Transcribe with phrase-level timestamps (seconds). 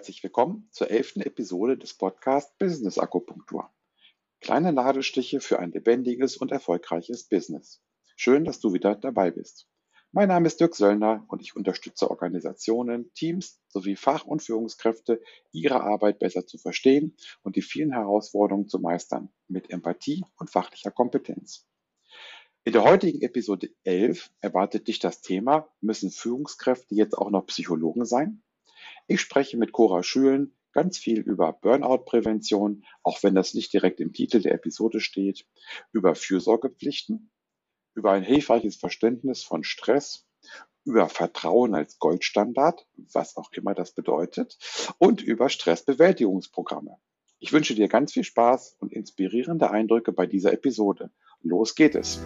[0.00, 3.68] Herzlich willkommen zur elften Episode des Podcasts Business Akupunktur.
[4.40, 7.82] Kleine Nadelstiche für ein lebendiges und erfolgreiches Business.
[8.16, 9.68] Schön, dass du wieder dabei bist.
[10.10, 15.20] Mein Name ist Dirk Söllner und ich unterstütze Organisationen, Teams sowie Fach- und Führungskräfte,
[15.52, 20.92] ihre Arbeit besser zu verstehen und die vielen Herausforderungen zu meistern mit Empathie und fachlicher
[20.92, 21.66] Kompetenz.
[22.64, 28.06] In der heutigen Episode 11 erwartet dich das Thema, müssen Führungskräfte jetzt auch noch Psychologen
[28.06, 28.42] sein?
[29.06, 34.12] Ich spreche mit Cora Schülen ganz viel über Burnout-Prävention, auch wenn das nicht direkt im
[34.12, 35.46] Titel der Episode steht,
[35.92, 37.30] über Fürsorgepflichten,
[37.94, 40.26] über ein hilfreiches Verständnis von Stress,
[40.84, 44.58] über Vertrauen als Goldstandard, was auch immer das bedeutet,
[44.98, 46.96] und über Stressbewältigungsprogramme.
[47.38, 51.10] Ich wünsche dir ganz viel Spaß und inspirierende Eindrücke bei dieser Episode.
[51.42, 52.20] Los geht es!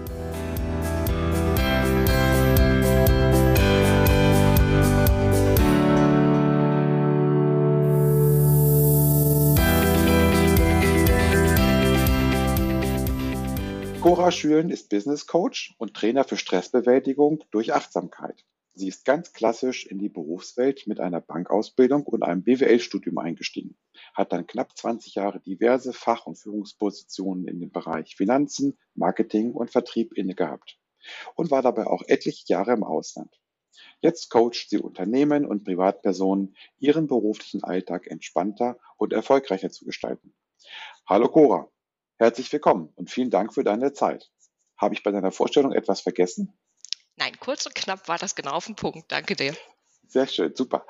[14.24, 18.46] Cora Schülen ist Business Coach und Trainer für Stressbewältigung durch Achtsamkeit.
[18.72, 23.76] Sie ist ganz klassisch in die Berufswelt mit einer Bankausbildung und einem BWL-Studium eingestiegen,
[24.14, 29.70] hat dann knapp 20 Jahre diverse Fach- und Führungspositionen in dem Bereich Finanzen, Marketing und
[29.70, 30.78] Vertrieb inne gehabt
[31.34, 33.38] und war dabei auch etliche Jahre im Ausland.
[34.00, 40.32] Jetzt coacht sie Unternehmen und Privatpersonen, ihren beruflichen Alltag entspannter und erfolgreicher zu gestalten.
[41.06, 41.68] Hallo Cora,
[42.24, 44.30] Herzlich willkommen und vielen Dank für deine Zeit.
[44.78, 46.54] Habe ich bei deiner Vorstellung etwas vergessen?
[47.16, 49.12] Nein, kurz und knapp war das genau auf den Punkt.
[49.12, 49.54] Danke dir.
[50.08, 50.86] Sehr schön, super.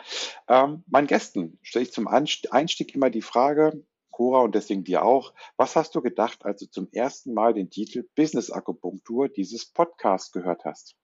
[0.47, 3.83] Ähm, meinen Gästen stelle ich zum Einstieg immer die Frage,
[4.13, 7.69] Cora und deswegen dir auch, was hast du gedacht, als du zum ersten Mal den
[7.69, 10.95] Titel Business Akupunktur dieses Podcasts gehört hast?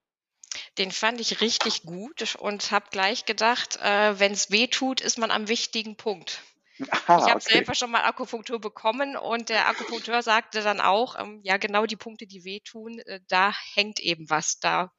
[0.78, 5.18] Den fand ich richtig gut und habe gleich gedacht, äh, wenn es weh tut, ist
[5.18, 6.40] man am wichtigen Punkt.
[6.88, 7.52] Aha, ich habe okay.
[7.52, 11.96] selber schon mal Akupunktur bekommen und der Akupunkteur sagte dann auch, ähm, ja genau die
[11.96, 14.92] Punkte, die wehtun, äh, da hängt eben was, da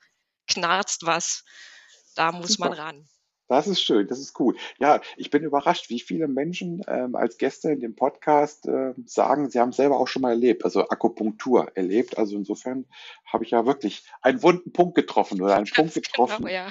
[0.48, 1.44] knarzt was,
[2.16, 2.70] da muss Super.
[2.70, 3.08] man ran.
[3.52, 4.56] Das ist schön, das ist cool.
[4.80, 9.50] Ja, ich bin überrascht, wie viele Menschen ähm, als Gäste in dem Podcast äh, sagen,
[9.50, 12.18] sie haben selber auch schon mal erlebt, also Akupunktur erlebt.
[12.18, 12.86] Also insofern
[13.26, 16.46] habe ich ja wirklich einen wunden Punkt getroffen oder einen Punkt getroffen.
[16.46, 16.70] Genau, ja.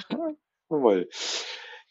[0.71, 1.07] Jawohl.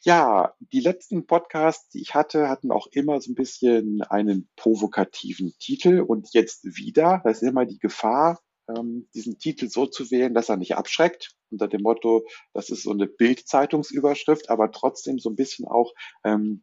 [0.03, 5.53] Ja, die letzten Podcasts, die ich hatte, hatten auch immer so ein bisschen einen provokativen
[5.59, 7.21] Titel und jetzt wieder.
[7.23, 11.35] Da ist immer die Gefahr, ähm, diesen Titel so zu wählen, dass er nicht abschreckt,
[11.51, 15.93] unter dem Motto, das ist so eine Bildzeitungsüberschrift, aber trotzdem so ein bisschen auch
[16.25, 16.63] ähm,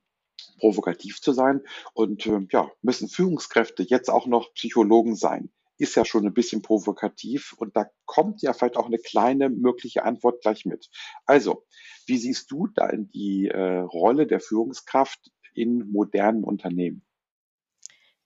[0.59, 1.61] provokativ zu sein.
[1.93, 5.51] Und ähm, ja, müssen Führungskräfte jetzt auch noch Psychologen sein?
[5.77, 10.03] Ist ja schon ein bisschen provokativ und da kommt ja vielleicht auch eine kleine mögliche
[10.03, 10.89] Antwort gleich mit.
[11.25, 11.65] Also,
[12.05, 17.05] wie siehst du da die äh, Rolle der Führungskraft in modernen Unternehmen?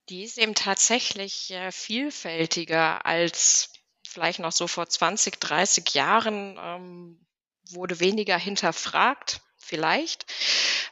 [0.09, 3.72] Die ist eben tatsächlich äh, vielfältiger als
[4.07, 7.25] vielleicht noch so vor 20, 30 Jahren ähm,
[7.69, 10.25] wurde weniger hinterfragt, vielleicht.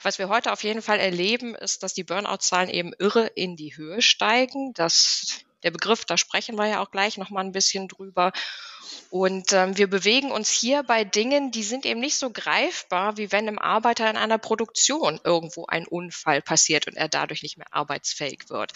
[0.02, 3.76] Was wir heute auf jeden Fall erleben, ist, dass die Burnout-Zahlen eben irre in die
[3.76, 7.88] Höhe steigen, dass der Begriff, da sprechen wir ja auch gleich noch mal ein bisschen
[7.88, 8.32] drüber.
[9.10, 13.32] Und ähm, wir bewegen uns hier bei Dingen, die sind eben nicht so greifbar, wie
[13.32, 17.74] wenn einem Arbeiter in einer Produktion irgendwo ein Unfall passiert und er dadurch nicht mehr
[17.74, 18.74] arbeitsfähig wird.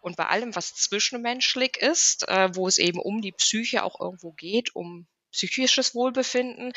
[0.00, 4.32] Und bei allem, was zwischenmenschlich ist, äh, wo es eben um die Psyche auch irgendwo
[4.32, 6.72] geht, um psychisches Wohlbefinden.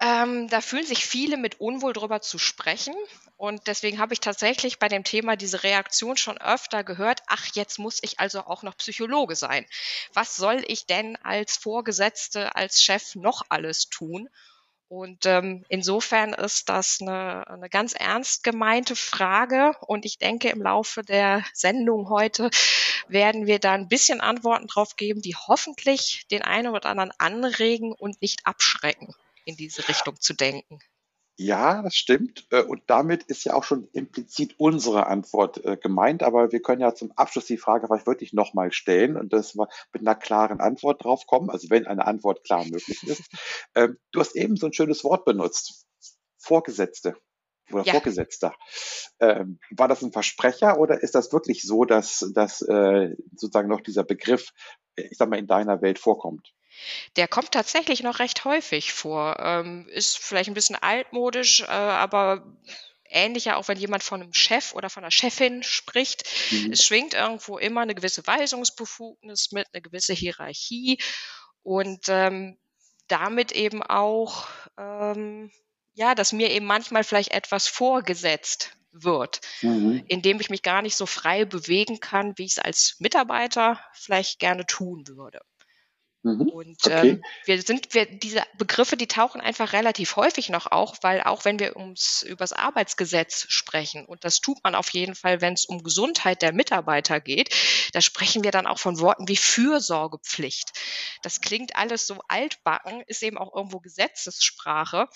[0.00, 2.94] Ähm, da fühlen sich viele mit Unwohl drüber zu sprechen.
[3.38, 7.78] Und deswegen habe ich tatsächlich bei dem Thema diese Reaktion schon öfter gehört, ach, jetzt
[7.78, 9.64] muss ich also auch noch Psychologe sein.
[10.12, 14.28] Was soll ich denn als Vorgesetzte, als Chef noch alles tun?
[14.88, 19.72] Und ähm, insofern ist das eine, eine ganz ernst gemeinte Frage.
[19.86, 22.50] Und ich denke, im Laufe der Sendung heute
[23.06, 27.92] werden wir da ein bisschen Antworten drauf geben, die hoffentlich den einen oder anderen anregen
[27.92, 29.14] und nicht abschrecken,
[29.44, 30.80] in diese Richtung zu denken.
[31.40, 32.48] Ja, das stimmt.
[32.50, 36.24] Äh, und damit ist ja auch schon implizit unsere Antwort äh, gemeint.
[36.24, 39.68] Aber wir können ja zum Abschluss die Frage vielleicht wirklich nochmal stellen und das wir
[39.92, 41.48] mit einer klaren Antwort drauf kommen.
[41.48, 43.22] Also wenn eine Antwort klar möglich ist.
[43.76, 45.86] Ähm, du hast eben so ein schönes Wort benutzt.
[46.38, 47.14] Vorgesetzte
[47.70, 47.92] oder ja.
[47.92, 48.54] Vorgesetzter.
[49.20, 53.80] Ähm, war das ein Versprecher oder ist das wirklich so, dass, dass äh, sozusagen noch
[53.80, 54.50] dieser Begriff,
[54.96, 56.52] ich sag mal, in deiner Welt vorkommt?
[57.16, 59.36] Der kommt tatsächlich noch recht häufig vor.
[59.40, 62.46] Ähm, ist vielleicht ein bisschen altmodisch, äh, aber
[63.10, 66.24] ähnlicher, auch wenn jemand von einem Chef oder von einer Chefin spricht.
[66.50, 66.72] Mhm.
[66.72, 70.98] Es schwingt irgendwo immer eine gewisse Weisungsbefugnis mit, eine gewisse Hierarchie
[71.62, 72.58] und ähm,
[73.08, 74.46] damit eben auch,
[74.78, 75.50] ähm,
[75.94, 80.04] ja, dass mir eben manchmal vielleicht etwas vorgesetzt wird, mhm.
[80.08, 84.38] indem ich mich gar nicht so frei bewegen kann, wie ich es als Mitarbeiter vielleicht
[84.38, 85.40] gerne tun würde.
[86.36, 86.48] Mhm.
[86.48, 87.08] Und okay.
[87.10, 91.44] ähm, wir sind, wir, diese Begriffe, die tauchen einfach relativ häufig noch auf, weil auch
[91.44, 95.64] wenn wir ums übers Arbeitsgesetz sprechen, und das tut man auf jeden Fall, wenn es
[95.64, 97.54] um Gesundheit der Mitarbeiter geht,
[97.92, 100.72] da sprechen wir dann auch von Worten wie Fürsorgepflicht.
[101.22, 105.08] Das klingt alles so altbacken, ist eben auch irgendwo Gesetzessprache.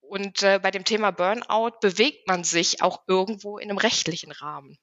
[0.00, 4.78] Und äh, bei dem Thema Burnout bewegt man sich auch irgendwo in einem rechtlichen Rahmen.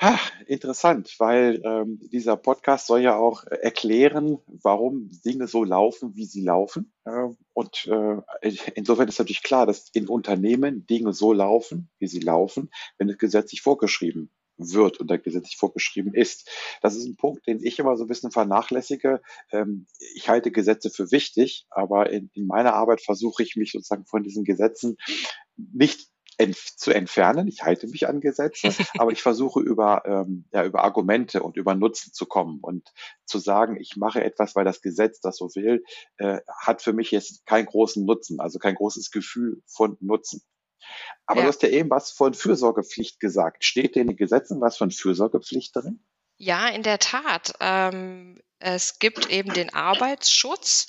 [0.00, 0.16] Ha,
[0.46, 6.40] interessant, weil ähm, dieser Podcast soll ja auch erklären, warum Dinge so laufen, wie sie
[6.44, 6.92] laufen.
[7.04, 12.20] Äh, und äh, insofern ist natürlich klar, dass in Unternehmen Dinge so laufen, wie sie
[12.20, 16.48] laufen, wenn es gesetzlich vorgeschrieben wird und gesetzlich vorgeschrieben ist.
[16.80, 19.20] Das ist ein Punkt, den ich immer so ein bisschen vernachlässige.
[19.50, 24.22] Ähm, ich halte Gesetze für wichtig, aber in meiner Arbeit versuche ich mich sozusagen von
[24.22, 24.96] diesen Gesetzen
[25.56, 27.48] nicht entf zu entfernen.
[27.48, 28.68] Ich halte mich an Gesetze,
[28.98, 32.92] aber ich versuche über, ähm, ja, über Argumente und über Nutzen zu kommen und
[33.26, 35.84] zu sagen, ich mache etwas, weil das Gesetz das so will,
[36.16, 40.42] äh, hat für mich jetzt keinen großen Nutzen, also kein großes Gefühl von Nutzen.
[41.26, 41.44] Aber ja.
[41.44, 43.64] du hast ja eben was von Fürsorgepflicht gesagt.
[43.64, 46.02] Steht in den Gesetzen was von Fürsorgepflicht drin?
[46.36, 47.52] Ja, in der Tat.
[47.60, 50.86] Ähm, es gibt eben den Arbeitsschutz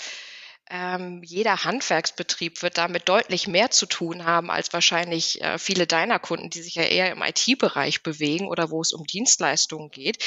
[0.69, 6.19] ähm, jeder Handwerksbetrieb wird damit deutlich mehr zu tun haben als wahrscheinlich äh, viele deiner
[6.19, 10.24] Kunden, die sich ja eher im IT-Bereich bewegen oder wo es um Dienstleistungen geht.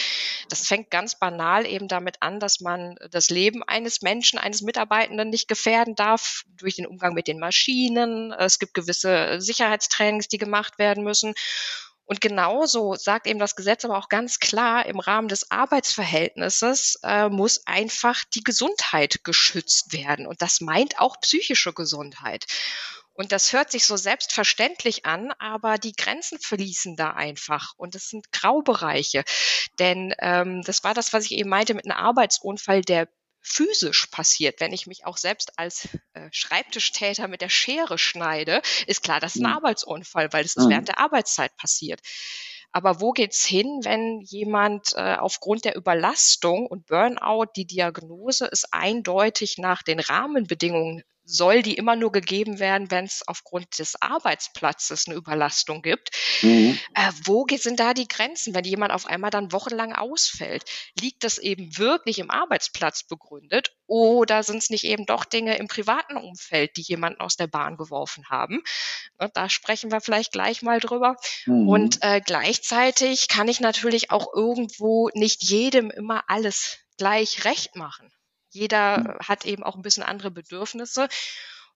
[0.49, 5.31] Das fängt ganz banal eben damit an, dass man das Leben eines Menschen, eines Mitarbeitenden
[5.31, 8.33] nicht gefährden darf durch den Umgang mit den Maschinen.
[8.33, 11.35] Es gibt gewisse Sicherheitstrainings, die gemacht werden müssen.
[12.05, 17.29] Und genauso sagt eben das Gesetz aber auch ganz klar, im Rahmen des Arbeitsverhältnisses äh,
[17.29, 20.27] muss einfach die Gesundheit geschützt werden.
[20.27, 22.47] Und das meint auch psychische Gesundheit.
[23.15, 27.75] Und das hört sich so selbstverständlich an, aber die Grenzen verließen da einfach.
[27.77, 29.23] Und es sind Graubereiche.
[29.79, 33.09] Denn ähm, das war das, was ich eben meinte mit einem Arbeitsunfall, der
[33.43, 39.03] physisch passiert, wenn ich mich auch selbst als äh, Schreibtischtäter mit der Schere schneide, ist
[39.03, 39.57] klar, das ist ein mhm.
[39.57, 40.71] Arbeitsunfall, weil es mhm.
[40.71, 42.01] während der Arbeitszeit passiert.
[42.71, 48.73] Aber wo geht's hin, wenn jemand äh, aufgrund der Überlastung und Burnout, die Diagnose ist
[48.73, 55.07] eindeutig nach den Rahmenbedingungen soll die immer nur gegeben werden, wenn es aufgrund des Arbeitsplatzes
[55.07, 56.11] eine Überlastung gibt.
[56.43, 56.79] Mhm.
[56.95, 60.65] Äh, wo sind da die Grenzen, wenn jemand auf einmal dann wochenlang ausfällt?
[60.99, 65.69] Liegt das eben wirklich im Arbeitsplatz begründet oder sind es nicht eben doch Dinge im
[65.69, 68.63] privaten Umfeld, die jemanden aus der Bahn geworfen haben?
[69.21, 71.17] Ne, da sprechen wir vielleicht gleich mal drüber.
[71.47, 71.69] Mhm.
[71.69, 78.11] Und äh, gleichzeitig kann ich natürlich auch irgendwo nicht jedem immer alles gleich recht machen.
[78.53, 79.19] Jeder mhm.
[79.27, 81.09] hat eben auch ein bisschen andere Bedürfnisse.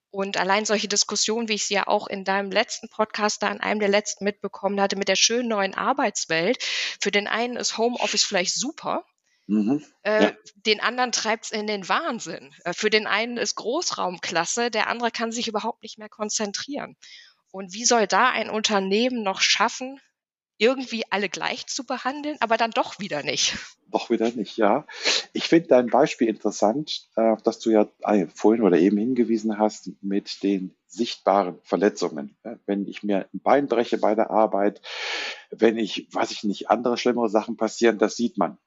[0.09, 3.59] Und allein solche Diskussionen, wie ich sie ja auch in deinem letzten Podcast da in
[3.59, 6.63] einem der letzten mitbekommen hatte, mit der schönen neuen Arbeitswelt.
[7.01, 9.03] Für den einen ist Homeoffice vielleicht super.
[9.47, 9.83] Mhm.
[10.03, 10.31] Äh, ja.
[10.55, 12.53] Den anderen treibt es in den Wahnsinn.
[12.63, 16.95] Äh, für den einen ist Großraumklasse, der andere kann sich überhaupt nicht mehr konzentrieren.
[17.51, 19.99] Und wie soll da ein Unternehmen noch schaffen,
[20.57, 23.57] irgendwie alle gleich zu behandeln, aber dann doch wieder nicht.
[23.89, 24.85] Doch wieder nicht, ja.
[25.31, 29.91] Ich finde dein Beispiel interessant, äh, dass du ja äh, vorhin oder eben hingewiesen hast
[30.01, 32.35] mit den sichtbaren Verletzungen.
[32.65, 34.81] Wenn ich mir ein Bein breche bei der Arbeit,
[35.51, 38.57] wenn ich, weiß ich nicht, andere schlimmere Sachen passieren, das sieht man.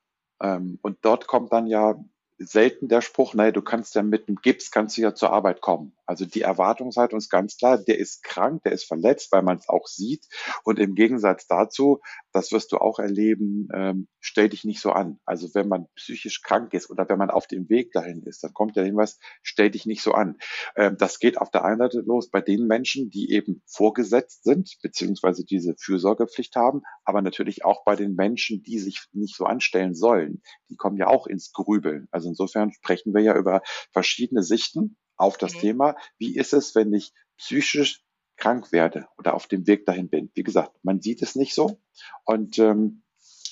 [0.40, 2.02] Ähm, und dort kommt dann ja
[2.38, 5.60] selten der Spruch, naja, du kannst ja mit dem Gips, kannst du ja zur Arbeit
[5.60, 5.92] kommen.
[6.10, 9.68] Also die Erwartungshaltung ist ganz klar, der ist krank, der ist verletzt, weil man es
[9.68, 10.26] auch sieht.
[10.64, 12.00] Und im Gegensatz dazu,
[12.32, 15.20] das wirst du auch erleben, ähm, stell dich nicht so an.
[15.24, 18.52] Also wenn man psychisch krank ist oder wenn man auf dem Weg dahin ist, dann
[18.52, 20.36] kommt der Hinweis, stell dich nicht so an.
[20.74, 24.78] Ähm, das geht auf der einen Seite los bei den Menschen, die eben vorgesetzt sind,
[24.82, 29.94] beziehungsweise diese Fürsorgepflicht haben, aber natürlich auch bei den Menschen, die sich nicht so anstellen
[29.94, 30.42] sollen.
[30.70, 32.08] Die kommen ja auch ins Grübeln.
[32.10, 33.62] Also insofern sprechen wir ja über
[33.92, 35.58] verschiedene Sichten auf das mhm.
[35.60, 35.96] Thema.
[36.18, 38.04] Wie ist es, wenn ich psychisch
[38.36, 40.30] krank werde oder auf dem Weg dahin bin?
[40.34, 41.80] Wie gesagt, man sieht es nicht so.
[42.24, 43.02] Und ähm,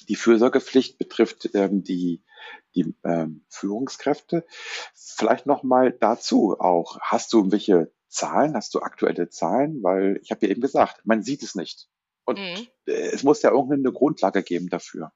[0.09, 2.25] die Fürsorgepflicht betrifft ähm, die,
[2.75, 4.47] die ähm, Führungskräfte.
[4.95, 6.99] Vielleicht nochmal dazu auch.
[7.01, 8.55] Hast du welche Zahlen?
[8.55, 9.83] Hast du aktuelle Zahlen?
[9.83, 11.89] Weil ich habe ja eben gesagt, man sieht es nicht.
[12.25, 12.67] Und mhm.
[12.87, 15.13] es muss ja irgendeine Grundlage geben dafür.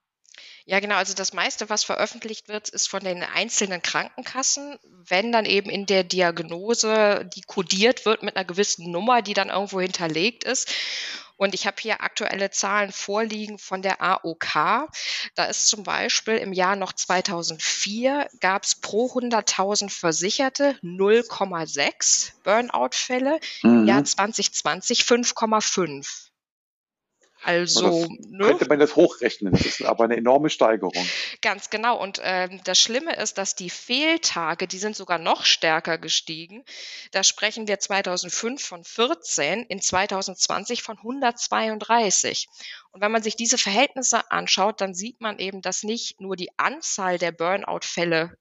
[0.65, 0.97] Ja, genau.
[0.97, 4.79] Also das meiste, was veröffentlicht wird, ist von den einzelnen Krankenkassen.
[5.07, 9.49] Wenn dann eben in der Diagnose, die kodiert wird mit einer gewissen Nummer, die dann
[9.49, 10.73] irgendwo hinterlegt ist.
[11.37, 14.89] Und ich habe hier aktuelle Zahlen vorliegen von der AOK.
[15.35, 23.41] Da ist zum Beispiel im Jahr noch 2004 gab es pro 100.000 Versicherte 0,6 Burnout-Fälle.
[23.63, 23.71] Mhm.
[23.71, 26.32] Im Jahr 2020 5,5.
[27.45, 28.47] Also ne?
[28.47, 29.53] könnte man das hochrechnen.
[29.53, 31.07] Das ist aber eine enorme Steigerung.
[31.41, 32.01] Ganz genau.
[32.01, 36.65] Und ähm, das Schlimme ist, dass die Fehltage, die sind sogar noch stärker gestiegen.
[37.11, 42.49] Da sprechen wir 2005 von 14, in 2020 von 132.
[42.93, 46.51] Und wenn man sich diese Verhältnisse anschaut, dann sieht man eben, dass nicht nur die
[46.59, 48.37] Anzahl der Burnout-Fälle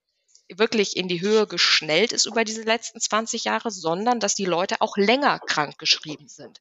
[0.58, 4.81] wirklich in die Höhe geschnellt ist über diese letzten 20 Jahre, sondern dass die Leute
[4.81, 6.60] auch länger krank geschrieben sind.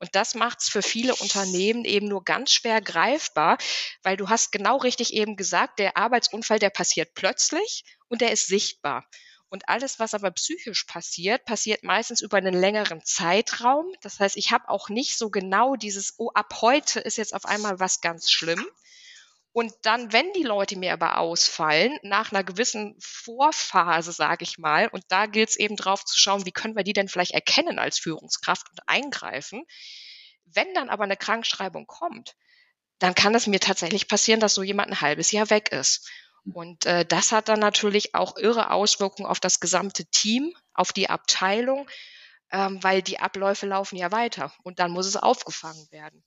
[0.00, 3.58] Und das macht es für viele Unternehmen eben nur ganz schwer greifbar,
[4.02, 8.46] weil du hast genau richtig eben gesagt, der Arbeitsunfall, der passiert plötzlich und der ist
[8.46, 9.04] sichtbar.
[9.50, 13.86] Und alles, was aber psychisch passiert, passiert meistens über einen längeren Zeitraum.
[14.02, 17.46] Das heißt, ich habe auch nicht so genau dieses, oh, ab heute ist jetzt auf
[17.46, 18.64] einmal was ganz schlimm,
[19.52, 24.88] und dann, wenn die Leute mir aber ausfallen, nach einer gewissen Vorphase, sage ich mal,
[24.88, 27.78] und da gilt es eben drauf zu schauen, wie können wir die denn vielleicht erkennen
[27.78, 29.64] als Führungskraft und eingreifen.
[30.44, 32.36] Wenn dann aber eine Krankschreibung kommt,
[32.98, 36.10] dann kann es mir tatsächlich passieren, dass so jemand ein halbes Jahr weg ist.
[36.54, 41.10] Und äh, das hat dann natürlich auch irre Auswirkungen auf das gesamte Team, auf die
[41.10, 41.88] Abteilung,
[42.50, 46.24] ähm, weil die Abläufe laufen ja weiter und dann muss es aufgefangen werden.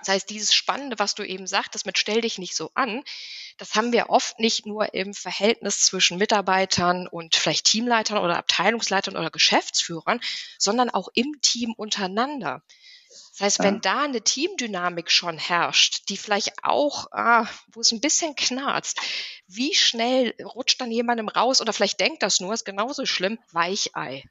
[0.00, 3.02] Das heißt, dieses Spannende, was du eben sagtest, mit stell dich nicht so an,
[3.56, 9.16] das haben wir oft nicht nur im Verhältnis zwischen Mitarbeitern und vielleicht Teamleitern oder Abteilungsleitern
[9.16, 10.20] oder Geschäftsführern,
[10.58, 12.62] sondern auch im Team untereinander.
[13.32, 18.00] Das heißt, wenn da eine Teamdynamik schon herrscht, die vielleicht auch, ah, wo es ein
[18.00, 19.00] bisschen knarzt,
[19.46, 24.24] wie schnell rutscht dann jemandem raus oder vielleicht denkt das nur, ist genauso schlimm, Weichei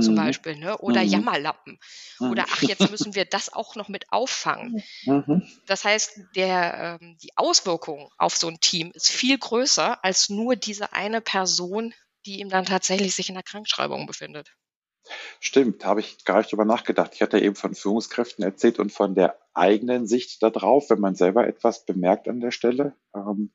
[0.00, 0.18] zum mhm.
[0.18, 0.78] Beispiel, ne?
[0.78, 1.08] oder mhm.
[1.08, 1.78] Jammerlappen.
[2.18, 2.30] Mhm.
[2.30, 4.82] Oder ach, jetzt müssen wir das auch noch mit auffangen.
[5.04, 5.42] Mhm.
[5.66, 10.54] Das heißt, der, ähm, die Auswirkung auf so ein Team ist viel größer als nur
[10.54, 11.92] diese eine Person,
[12.24, 14.54] die ihm dann tatsächlich sich in der Krankschreibung befindet.
[15.40, 17.12] Stimmt, habe ich gar nicht drüber nachgedacht.
[17.14, 21.46] Ich hatte eben von Führungskräften erzählt und von der eigenen Sicht darauf, wenn man selber
[21.46, 22.94] etwas bemerkt an der Stelle.
[23.14, 23.52] Ähm,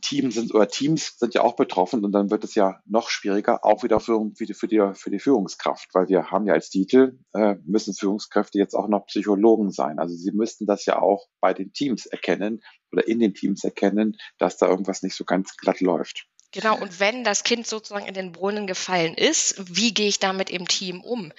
[0.00, 3.64] Teams sind oder Teams sind ja auch betroffen und dann wird es ja noch schwieriger,
[3.64, 7.56] auch wieder für, für, die, für die Führungskraft, weil wir haben ja als Titel, äh,
[7.64, 9.98] müssen Führungskräfte jetzt auch noch Psychologen sein.
[9.98, 14.16] Also sie müssten das ja auch bei den Teams erkennen oder in den Teams erkennen,
[14.38, 16.26] dass da irgendwas nicht so ganz glatt läuft.
[16.52, 20.48] Genau, und wenn das Kind sozusagen in den Brunnen gefallen ist, wie gehe ich damit
[20.48, 21.32] im Team um?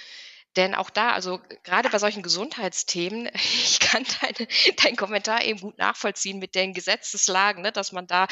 [0.59, 4.49] Denn auch da, also gerade bei solchen Gesundheitsthemen, ich kann deine,
[4.83, 8.27] deinen Kommentar eben gut nachvollziehen mit den Gesetzeslagen, ne, dass man da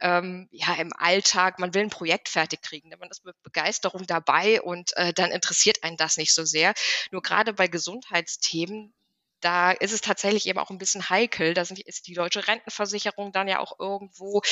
[0.00, 4.04] ähm, ja im Alltag, man will ein Projekt fertig kriegen, ne, man ist mit Begeisterung
[4.08, 6.74] dabei und äh, dann interessiert einen das nicht so sehr.
[7.12, 8.92] Nur gerade bei Gesundheitsthemen,
[9.40, 11.54] da ist es tatsächlich eben auch ein bisschen heikel.
[11.54, 14.42] Da ist die deutsche Rentenversicherung dann ja auch irgendwo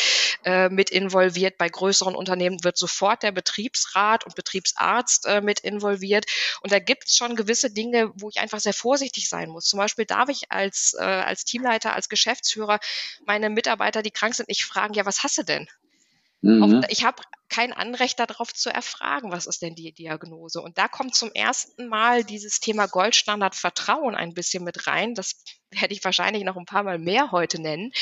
[0.44, 1.58] äh, mit involviert.
[1.58, 6.26] Bei größeren Unternehmen wird sofort der Betriebsrat und Betriebsarzt äh, mit involviert.
[6.62, 9.66] Und da gibt es schon gewisse Dinge, wo ich einfach sehr vorsichtig sein muss.
[9.66, 12.78] Zum Beispiel darf ich als, äh, als Teamleiter, als Geschäftsführer
[13.26, 15.68] meine Mitarbeiter, die krank sind, nicht fragen, ja, was hast du denn?
[16.40, 16.84] Mhm.
[16.88, 20.60] ich habe kein Anrecht darauf zu erfragen, was ist denn die Diagnose.
[20.60, 25.14] Und da kommt zum ersten Mal dieses Thema Goldstandard Vertrauen ein bisschen mit rein.
[25.14, 27.92] Das werde ich wahrscheinlich noch ein paar Mal mehr heute nennen.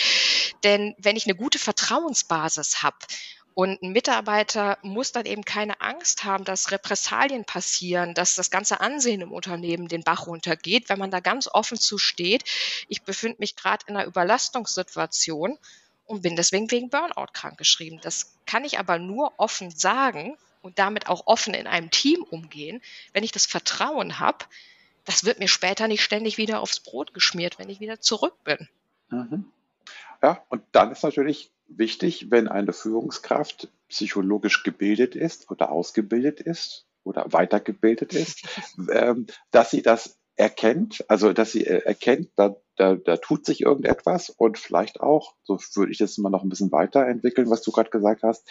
[0.65, 2.99] Denn wenn ich eine gute Vertrauensbasis habe
[3.55, 8.81] und ein Mitarbeiter muss dann eben keine Angst haben, dass Repressalien passieren, dass das ganze
[8.81, 12.45] Ansehen im Unternehmen den Bach runtergeht, wenn man da ganz offen zu steht.
[12.89, 15.57] Ich befinde mich gerade in einer Überlastungssituation
[16.07, 18.01] und bin deswegen wegen Burnout krankgeschrieben.
[18.03, 22.81] Das kann ich aber nur offen sagen und damit auch offen in einem Team umgehen,
[23.13, 24.45] wenn ich das Vertrauen habe,
[25.05, 28.69] das wird mir später nicht ständig wieder aufs Brot geschmiert, wenn ich wieder zurück bin.
[29.09, 29.47] Mhm.
[30.23, 36.87] Ja, und dann ist natürlich wichtig, wenn eine Führungskraft psychologisch gebildet ist oder ausgebildet ist
[37.05, 38.43] oder weitergebildet ist,
[38.93, 42.31] ähm, dass sie das erkennt, also dass sie äh, erkennt,
[42.77, 46.49] da, da, tut sich irgendetwas und vielleicht auch, so würde ich das mal noch ein
[46.49, 48.49] bisschen weiterentwickeln, was du gerade gesagt hast,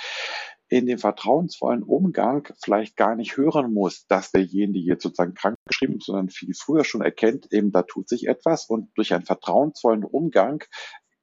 [0.67, 5.97] in dem vertrauensvollen Umgang vielleicht gar nicht hören muss, dass derjenige jetzt sozusagen krank geschrieben
[5.97, 10.03] ist, sondern viel früher schon erkennt, eben da tut sich etwas und durch einen vertrauensvollen
[10.03, 10.63] Umgang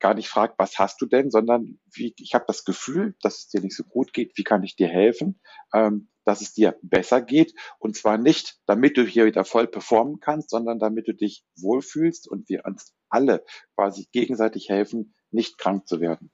[0.02, 3.48] gar nicht fragt, was hast du denn, sondern wie, ich habe das Gefühl, dass es
[3.48, 5.40] dir nicht so gut geht, wie kann ich dir helfen?
[5.72, 7.54] Ähm, dass es dir besser geht.
[7.78, 12.28] Und zwar nicht, damit du hier wieder voll performen kannst, sondern damit du dich wohlfühlst
[12.28, 13.44] und wir uns alle
[13.76, 16.30] quasi gegenseitig helfen, nicht krank zu werden.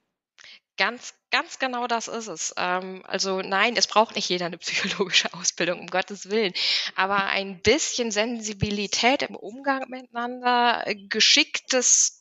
[0.78, 2.54] Ganz, ganz genau das ist es.
[2.56, 6.52] Ähm, also nein, es braucht nicht jeder eine psychologische Ausbildung, um Gottes Willen.
[6.94, 12.17] Aber ein bisschen Sensibilität im Umgang miteinander, äh, geschicktes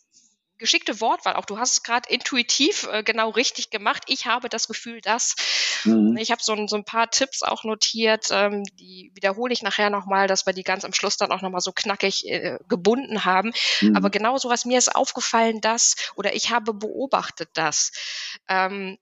[0.58, 1.36] geschickte Wortwahl.
[1.36, 4.04] Auch du hast es gerade intuitiv äh, genau richtig gemacht.
[4.08, 5.36] Ich habe das Gefühl, dass
[5.84, 6.18] mhm.
[6.18, 9.90] ich habe so ein, so ein paar Tipps auch notiert, ähm, die wiederhole ich nachher
[9.90, 13.54] nochmal, dass wir die ganz am Schluss dann auch nochmal so knackig äh, gebunden haben.
[13.82, 13.96] Mhm.
[13.96, 17.92] Aber genau so was mir ist aufgefallen, dass oder ich habe beobachtet, dass
[18.48, 18.98] ähm,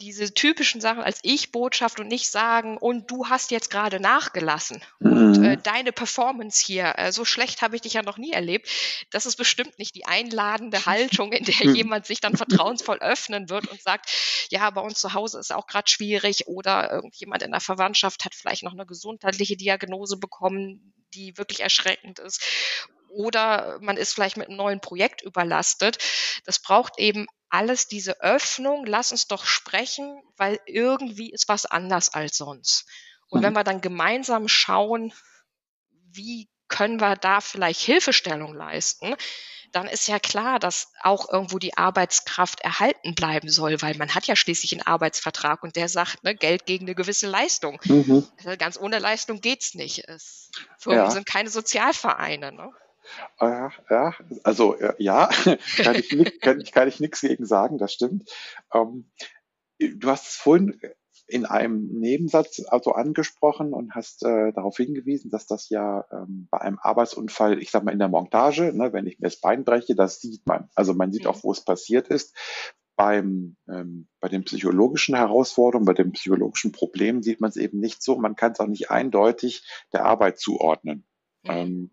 [0.00, 5.12] diese typischen Sachen als Ich-Botschaft und nicht sagen, und du hast jetzt gerade nachgelassen mhm.
[5.12, 8.68] und äh, deine Performance hier, äh, so schlecht habe ich dich ja noch nie erlebt.
[9.10, 13.68] Das ist bestimmt nicht die einladende Haltung, in der jemand sich dann vertrauensvoll öffnen wird
[13.68, 14.10] und sagt,
[14.50, 18.34] ja, bei uns zu Hause ist auch gerade schwierig oder irgendjemand in der Verwandtschaft hat
[18.34, 22.42] vielleicht noch eine gesundheitliche Diagnose bekommen, die wirklich erschreckend ist
[23.10, 25.98] oder man ist vielleicht mit einem neuen Projekt überlastet.
[26.44, 32.14] Das braucht eben alles diese Öffnung, lass uns doch sprechen, weil irgendwie ist was anders
[32.14, 32.86] als sonst.
[33.28, 33.46] Und mhm.
[33.46, 35.12] wenn wir dann gemeinsam schauen,
[36.12, 39.16] wie können wir da vielleicht Hilfestellung leisten,
[39.72, 44.26] dann ist ja klar, dass auch irgendwo die Arbeitskraft erhalten bleiben soll, weil man hat
[44.26, 47.80] ja schließlich einen Arbeitsvertrag und der sagt, ne, Geld gegen eine gewisse Leistung.
[47.84, 48.26] Mhm.
[48.38, 50.08] Also ganz ohne Leistung geht's nicht.
[50.08, 51.10] Es, Firmen ja.
[51.10, 52.52] sind keine Sozialvereine.
[52.52, 52.72] Ne?
[53.40, 54.14] Ja, ja,
[54.44, 55.28] also ja,
[55.76, 58.30] kann ich, nicht, kann, kann ich nichts gegen sagen, das stimmt.
[58.72, 59.10] Ähm,
[59.78, 60.80] du hast es vorhin
[61.30, 66.60] in einem Nebensatz also angesprochen und hast äh, darauf hingewiesen, dass das ja ähm, bei
[66.60, 69.94] einem Arbeitsunfall, ich sag mal in der Montage, ne, wenn ich mir das Bein breche,
[69.94, 70.68] das sieht man.
[70.74, 71.30] Also man sieht mhm.
[71.30, 72.36] auch, wo es passiert ist.
[72.96, 78.02] Beim, ähm, bei den psychologischen Herausforderungen, bei den psychologischen Problemen sieht man es eben nicht
[78.02, 78.18] so.
[78.18, 81.06] Man kann es auch nicht eindeutig der Arbeit zuordnen.
[81.44, 81.50] Mhm.
[81.50, 81.90] Ähm,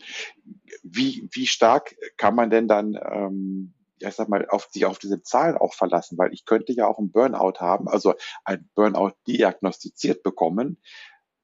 [0.84, 5.22] wie, wie stark kann man denn dann, ähm, ich sag mal, auf, sich auf diese
[5.24, 6.18] Zahlen auch verlassen?
[6.18, 8.14] Weil ich könnte ja auch einen Burnout haben, also
[8.44, 10.78] ein Burnout diagnostiziert bekommen,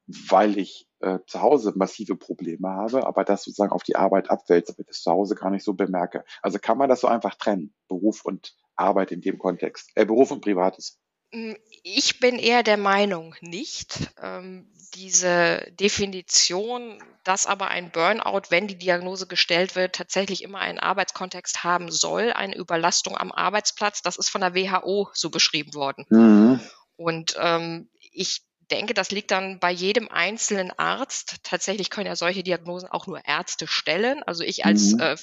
[0.07, 4.73] weil ich äh, zu Hause massive Probleme habe, aber das sozusagen auf die Arbeit abwälze,
[4.73, 6.25] aber ich das zu Hause gar nicht so bemerke.
[6.41, 10.31] Also kann man das so einfach trennen, Beruf und Arbeit in dem Kontext, äh, Beruf
[10.31, 10.99] und Privates?
[11.33, 14.11] Hm, ich bin eher der Meinung nicht.
[14.21, 20.79] Ähm, diese Definition, dass aber ein Burnout, wenn die Diagnose gestellt wird, tatsächlich immer einen
[20.79, 26.05] Arbeitskontext haben soll, eine Überlastung am Arbeitsplatz, das ist von der WHO so beschrieben worden.
[26.09, 26.59] Mhm.
[26.95, 31.37] Und ähm, ich denke, das liegt dann bei jedem einzelnen Arzt.
[31.43, 34.21] Tatsächlich können ja solche Diagnosen auch nur Ärzte stellen.
[34.23, 34.99] Also ich als mhm.
[34.99, 35.17] äh,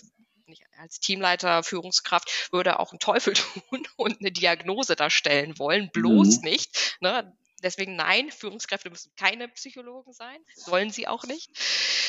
[0.79, 3.35] als Teamleiter, Führungskraft würde auch einen Teufel
[3.71, 6.45] tun und eine Diagnose darstellen wollen, bloß mhm.
[6.45, 6.97] nicht.
[7.01, 7.33] Ne?
[7.63, 11.51] Deswegen nein, Führungskräfte müssen keine Psychologen sein, sollen sie auch nicht,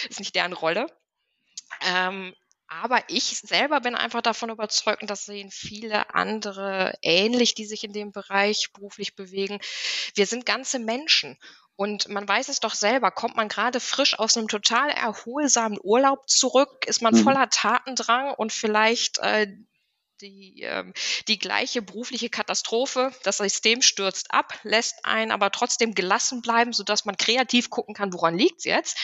[0.09, 0.87] ist nicht deren Rolle.
[1.81, 2.33] Ähm,
[2.67, 7.83] aber ich selber bin einfach davon überzeugt, und das sehen viele andere ähnlich, die sich
[7.83, 9.59] in dem Bereich beruflich bewegen.
[10.15, 11.37] Wir sind ganze Menschen.
[11.81, 16.29] Und man weiß es doch selber, kommt man gerade frisch aus einem total erholsamen Urlaub
[16.29, 17.23] zurück, ist man mhm.
[17.23, 19.47] voller Tatendrang und vielleicht äh,
[20.21, 20.93] die, ähm,
[21.27, 23.11] die gleiche berufliche Katastrophe.
[23.23, 28.13] Das System stürzt ab, lässt einen aber trotzdem gelassen bleiben, sodass man kreativ gucken kann,
[28.13, 28.95] woran liegt's jetzt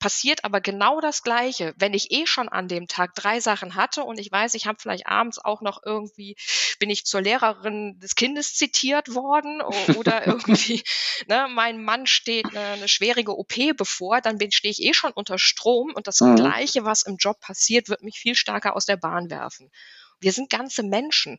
[0.00, 1.74] passiert aber genau das Gleiche.
[1.76, 4.78] Wenn ich eh schon an dem Tag drei Sachen hatte und ich weiß, ich habe
[4.80, 6.34] vielleicht abends auch noch irgendwie,
[6.80, 9.62] bin ich zur Lehrerin des Kindes zitiert worden
[9.96, 10.82] oder irgendwie,
[11.28, 15.38] ne, mein Mann steht eine, eine schwierige OP bevor, dann stehe ich eh schon unter
[15.38, 16.34] Strom und das mhm.
[16.34, 19.70] Gleiche, was im Job passiert, wird mich viel stärker aus der Bahn werfen.
[20.18, 21.38] Wir sind ganze Menschen.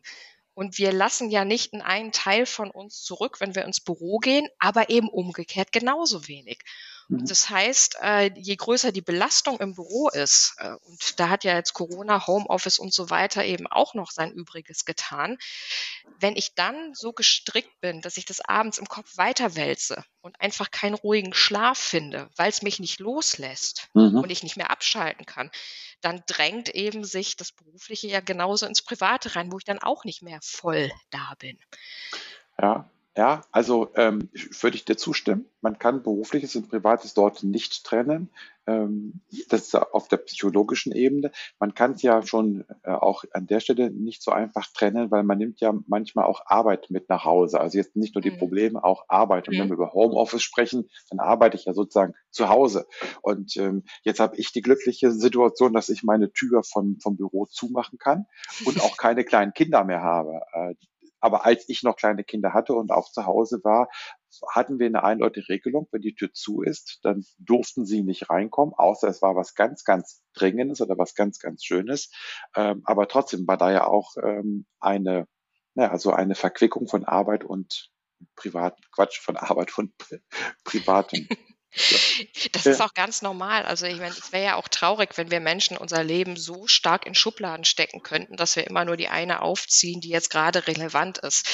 [0.54, 4.46] Und wir lassen ja nicht einen Teil von uns zurück, wenn wir ins Büro gehen,
[4.58, 6.58] aber eben umgekehrt genauso wenig.
[7.08, 7.26] Mhm.
[7.26, 11.54] Das heißt, äh, je größer die Belastung im Büro ist, äh, und da hat ja
[11.54, 15.38] jetzt Corona, Homeoffice und so weiter eben auch noch sein Übriges getan,
[16.18, 20.70] wenn ich dann so gestrickt bin, dass ich das abends im Kopf weiterwälze und einfach
[20.70, 24.18] keinen ruhigen Schlaf finde, weil es mich nicht loslässt mhm.
[24.18, 25.50] und ich nicht mehr abschalten kann,
[26.00, 30.04] dann drängt eben sich das Berufliche ja genauso ins Private rein, wo ich dann auch
[30.04, 31.58] nicht mehr voll da bin.
[32.60, 35.44] Ja, ja, also ähm, würde ich dir zustimmen.
[35.60, 38.30] Man kann berufliches und privates dort nicht trennen.
[38.66, 39.20] Ähm,
[39.50, 41.30] das ist auf der psychologischen Ebene.
[41.58, 45.24] Man kann es ja schon äh, auch an der Stelle nicht so einfach trennen, weil
[45.24, 47.60] man nimmt ja manchmal auch Arbeit mit nach Hause.
[47.60, 48.38] Also jetzt nicht nur die mhm.
[48.38, 49.46] Probleme, auch Arbeit.
[49.46, 52.86] Und wenn wir über Homeoffice sprechen, dann arbeite ich ja sozusagen zu Hause.
[53.20, 57.44] Und ähm, jetzt habe ich die glückliche Situation, dass ich meine Tür vom, vom Büro
[57.44, 58.24] zumachen kann
[58.64, 60.40] und auch keine kleinen Kinder mehr habe.
[60.54, 60.74] Äh,
[61.22, 63.88] aber als ich noch kleine Kinder hatte und auch zu Hause war,
[64.50, 68.74] hatten wir eine eindeutige Regelung, wenn die Tür zu ist, dann durften sie nicht reinkommen,
[68.74, 72.10] außer es war was ganz, ganz Dringendes oder was ganz, ganz Schönes.
[72.56, 75.28] Ähm, aber trotzdem war da ja auch ähm, eine,
[75.74, 77.90] naja, also eine Verquickung von Arbeit und
[78.34, 79.92] privaten, Quatsch, von Arbeit und
[80.64, 81.28] privatem.
[82.52, 83.64] Das ist auch ganz normal.
[83.64, 87.06] Also ich meine, es wäre ja auch traurig, wenn wir Menschen unser Leben so stark
[87.06, 91.18] in Schubladen stecken könnten, dass wir immer nur die eine aufziehen, die jetzt gerade relevant
[91.18, 91.48] ist.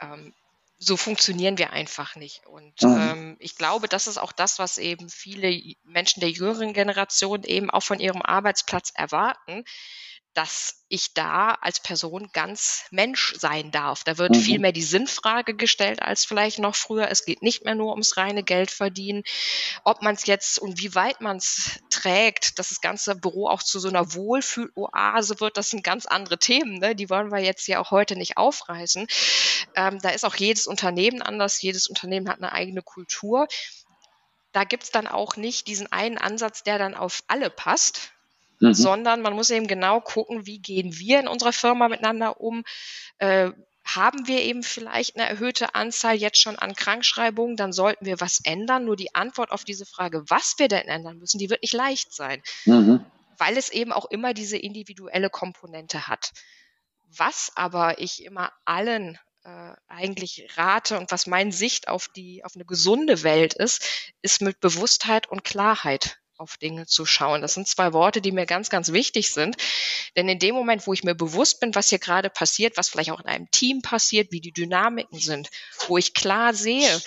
[0.00, 0.34] Ähm,
[0.78, 2.46] so funktionieren wir einfach nicht.
[2.46, 3.00] Und mhm.
[3.00, 7.70] ähm, ich glaube, das ist auch das, was eben viele Menschen der jüngeren Generation eben
[7.70, 9.64] auch von ihrem Arbeitsplatz erwarten,
[10.34, 14.04] dass ich da als Person ganz Mensch sein darf.
[14.04, 14.40] Da wird mhm.
[14.40, 17.08] viel mehr die Sinnfrage gestellt als vielleicht noch früher.
[17.08, 19.22] Es geht nicht mehr nur ums reine Geld verdienen.
[19.84, 23.62] Ob man es jetzt und wie weit man es trägt, dass das ganze Büro auch
[23.62, 26.78] zu so einer Wohlfühloase wird, das sind ganz andere Themen.
[26.78, 26.94] Ne?
[26.94, 29.06] Die wollen wir jetzt ja auch heute nicht aufreißen.
[29.76, 31.62] Ähm, da ist auch jedes Unternehmen anders.
[31.62, 33.46] Jedes Unternehmen hat eine eigene Kultur.
[34.52, 38.13] Da gibt es dann auch nicht diesen einen Ansatz, der dann auf alle passt
[38.70, 38.74] mhm.
[38.74, 42.64] sondern man muss eben genau gucken, wie gehen wir in unserer Firma miteinander um.
[43.18, 43.50] Äh,
[43.84, 48.40] haben wir eben vielleicht eine erhöhte Anzahl jetzt schon an Krankschreibungen, dann sollten wir was
[48.42, 48.86] ändern.
[48.86, 52.14] Nur die Antwort auf diese Frage, was wir denn ändern müssen, die wird nicht leicht
[52.14, 53.04] sein, mhm.
[53.36, 56.32] weil es eben auch immer diese individuelle Komponente hat.
[57.16, 62.54] Was aber ich immer allen äh, eigentlich rate und was meine Sicht auf die auf
[62.54, 67.42] eine gesunde Welt ist, ist mit Bewusstheit und Klarheit auf Dinge zu schauen.
[67.42, 69.56] Das sind zwei Worte, die mir ganz, ganz wichtig sind.
[70.16, 73.10] Denn in dem Moment, wo ich mir bewusst bin, was hier gerade passiert, was vielleicht
[73.10, 75.50] auch in einem Team passiert, wie die Dynamiken sind,
[75.86, 77.00] wo ich klar sehe,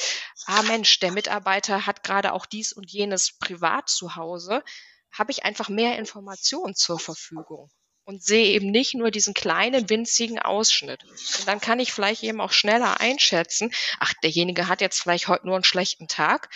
[0.46, 4.63] ah Mensch, der Mitarbeiter hat gerade auch dies und jenes privat zu Hause,
[5.12, 7.70] habe ich einfach mehr Informationen zur Verfügung
[8.08, 11.04] und sehe eben nicht nur diesen kleinen, winzigen Ausschnitt.
[11.04, 15.46] Und dann kann ich vielleicht eben auch schneller einschätzen, ach, derjenige hat jetzt vielleicht heute
[15.46, 16.50] nur einen schlechten Tag.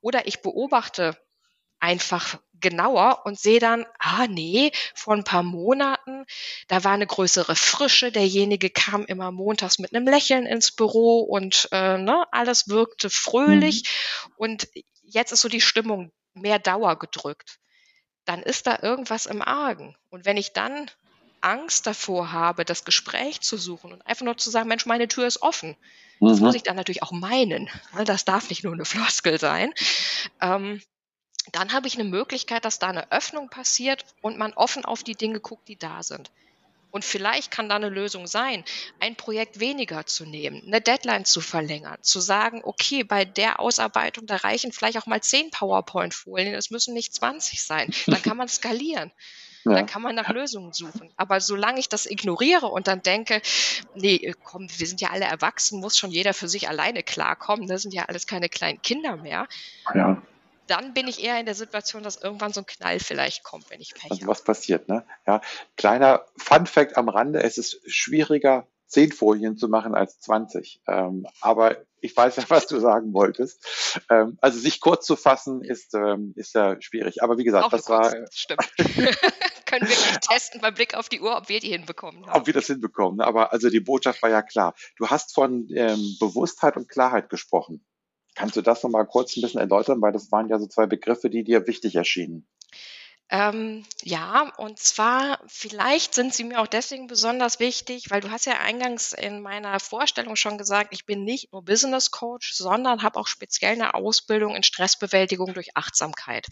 [0.00, 1.18] Oder ich beobachte
[1.84, 6.24] einfach genauer und sehe dann, ah nee, vor ein paar Monaten,
[6.68, 11.68] da war eine größere Frische, derjenige kam immer montags mit einem Lächeln ins Büro und
[11.72, 14.32] äh, ne, alles wirkte fröhlich mhm.
[14.38, 14.68] und
[15.02, 17.58] jetzt ist so die Stimmung mehr Dauer gedrückt.
[18.24, 19.94] Dann ist da irgendwas im Argen.
[20.08, 20.90] Und wenn ich dann
[21.42, 25.26] Angst davor habe, das Gespräch zu suchen und einfach nur zu sagen, Mensch, meine Tür
[25.26, 25.76] ist offen.
[26.20, 26.46] Das mhm.
[26.46, 27.68] muss ich dann natürlich auch meinen.
[27.94, 29.74] Ne, das darf nicht nur eine Floskel sein.
[30.40, 30.80] Ähm,
[31.52, 35.14] dann habe ich eine Möglichkeit, dass da eine Öffnung passiert und man offen auf die
[35.14, 36.30] Dinge guckt, die da sind.
[36.94, 38.62] Und vielleicht kann da eine Lösung sein,
[39.00, 44.26] ein Projekt weniger zu nehmen, eine Deadline zu verlängern, zu sagen, okay, bei der Ausarbeitung,
[44.26, 47.92] da reichen vielleicht auch mal zehn PowerPoint-Folien, es müssen nicht 20 sein.
[48.06, 49.10] Dann kann man skalieren.
[49.66, 49.72] Ja.
[49.76, 51.10] Dann kann man nach Lösungen suchen.
[51.16, 53.40] Aber solange ich das ignoriere und dann denke,
[53.94, 57.80] nee, komm, wir sind ja alle erwachsen, muss schon jeder für sich alleine klarkommen, das
[57.80, 59.48] sind ja alles keine kleinen Kinder mehr.
[59.94, 60.22] Ja
[60.66, 63.80] dann bin ich eher in der Situation, dass irgendwann so ein Knall vielleicht kommt, wenn
[63.80, 64.30] ich Pech also habe.
[64.30, 65.04] Was passiert, ne?
[65.26, 65.40] Ja,
[65.76, 70.80] kleiner Fun Fact am Rande, es ist schwieriger, zehn Folien zu machen als 20.
[70.86, 74.00] Ähm, aber ich weiß ja, was du sagen wolltest.
[74.10, 77.22] Ähm, also sich kurz zu fassen ist, ähm, ist ja schwierig.
[77.22, 78.14] Aber wie gesagt, Auch das war.
[78.30, 78.60] Stimmt.
[79.66, 82.40] Können wir gleich testen beim Blick auf die Uhr, ob wir die hinbekommen haben.
[82.40, 83.18] Ob wir das hinbekommen.
[83.18, 83.26] Ne?
[83.26, 84.74] Aber also die Botschaft war ja klar.
[84.96, 87.84] Du hast von ähm, Bewusstheit und Klarheit gesprochen.
[88.34, 91.30] Kannst du das nochmal kurz ein bisschen erläutern, weil das waren ja so zwei Begriffe,
[91.30, 92.46] die dir wichtig erschienen.
[93.30, 98.44] Ähm, ja, und zwar vielleicht sind sie mir auch deswegen besonders wichtig, weil du hast
[98.44, 103.18] ja eingangs in meiner Vorstellung schon gesagt, ich bin nicht nur Business Coach, sondern habe
[103.18, 106.46] auch speziell eine Ausbildung in Stressbewältigung durch Achtsamkeit.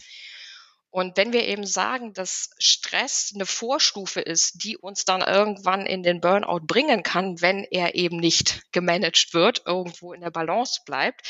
[0.93, 6.03] Und wenn wir eben sagen, dass Stress eine Vorstufe ist, die uns dann irgendwann in
[6.03, 11.27] den Burnout bringen kann, wenn er eben nicht gemanagt wird, irgendwo in der Balance bleibt,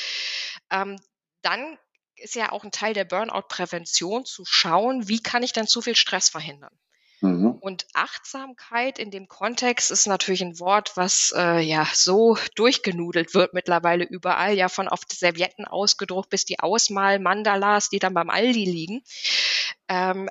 [0.70, 1.00] ähm,
[1.44, 1.80] dann
[2.18, 5.96] ist ja auch ein Teil der Burnout-Prävention zu schauen, wie kann ich denn zu viel
[5.96, 6.78] Stress verhindern.
[7.24, 7.52] Mhm.
[7.62, 13.54] Und Achtsamkeit in dem Kontext ist natürlich ein Wort, was äh, ja so durchgenudelt wird
[13.54, 19.04] mittlerweile überall, ja von auf Servietten ausgedruckt bis die Ausmal-Mandalas, die dann beim Aldi liegen.
[19.88, 20.30] Ähm,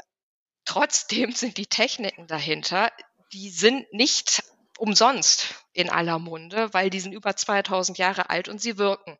[0.66, 2.92] trotzdem sind die Techniken dahinter,
[3.32, 4.42] die sind nicht
[4.76, 9.16] umsonst in aller Munde, weil die sind über 2000 Jahre alt und sie wirken.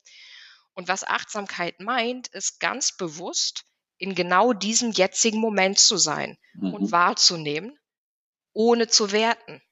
[0.74, 3.64] Und was Achtsamkeit meint, ist ganz bewusst
[4.02, 6.74] in genau diesem jetzigen Moment zu sein mhm.
[6.74, 7.78] und wahrzunehmen,
[8.52, 9.62] ohne zu werten.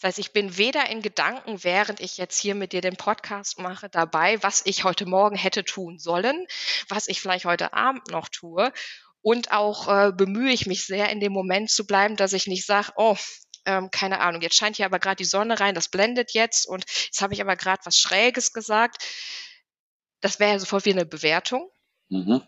[0.00, 3.58] Das heißt, ich bin weder in Gedanken, während ich jetzt hier mit dir den Podcast
[3.58, 6.46] mache, dabei, was ich heute Morgen hätte tun sollen,
[6.88, 8.72] was ich vielleicht heute Abend noch tue.
[9.22, 12.64] Und auch äh, bemühe ich mich sehr, in dem Moment zu bleiben, dass ich nicht
[12.64, 13.16] sage, oh,
[13.66, 16.86] ähm, keine Ahnung, jetzt scheint hier aber gerade die Sonne rein, das blendet jetzt und
[17.04, 19.04] jetzt habe ich aber gerade was Schräges gesagt
[20.20, 21.70] das wäre ja sofort wie eine Bewertung.
[22.08, 22.42] Mhm.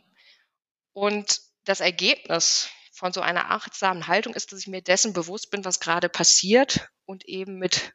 [0.92, 5.64] Und das Ergebnis von so einer achtsamen Haltung ist, dass ich mir dessen bewusst bin,
[5.64, 7.94] was gerade passiert und eben mit,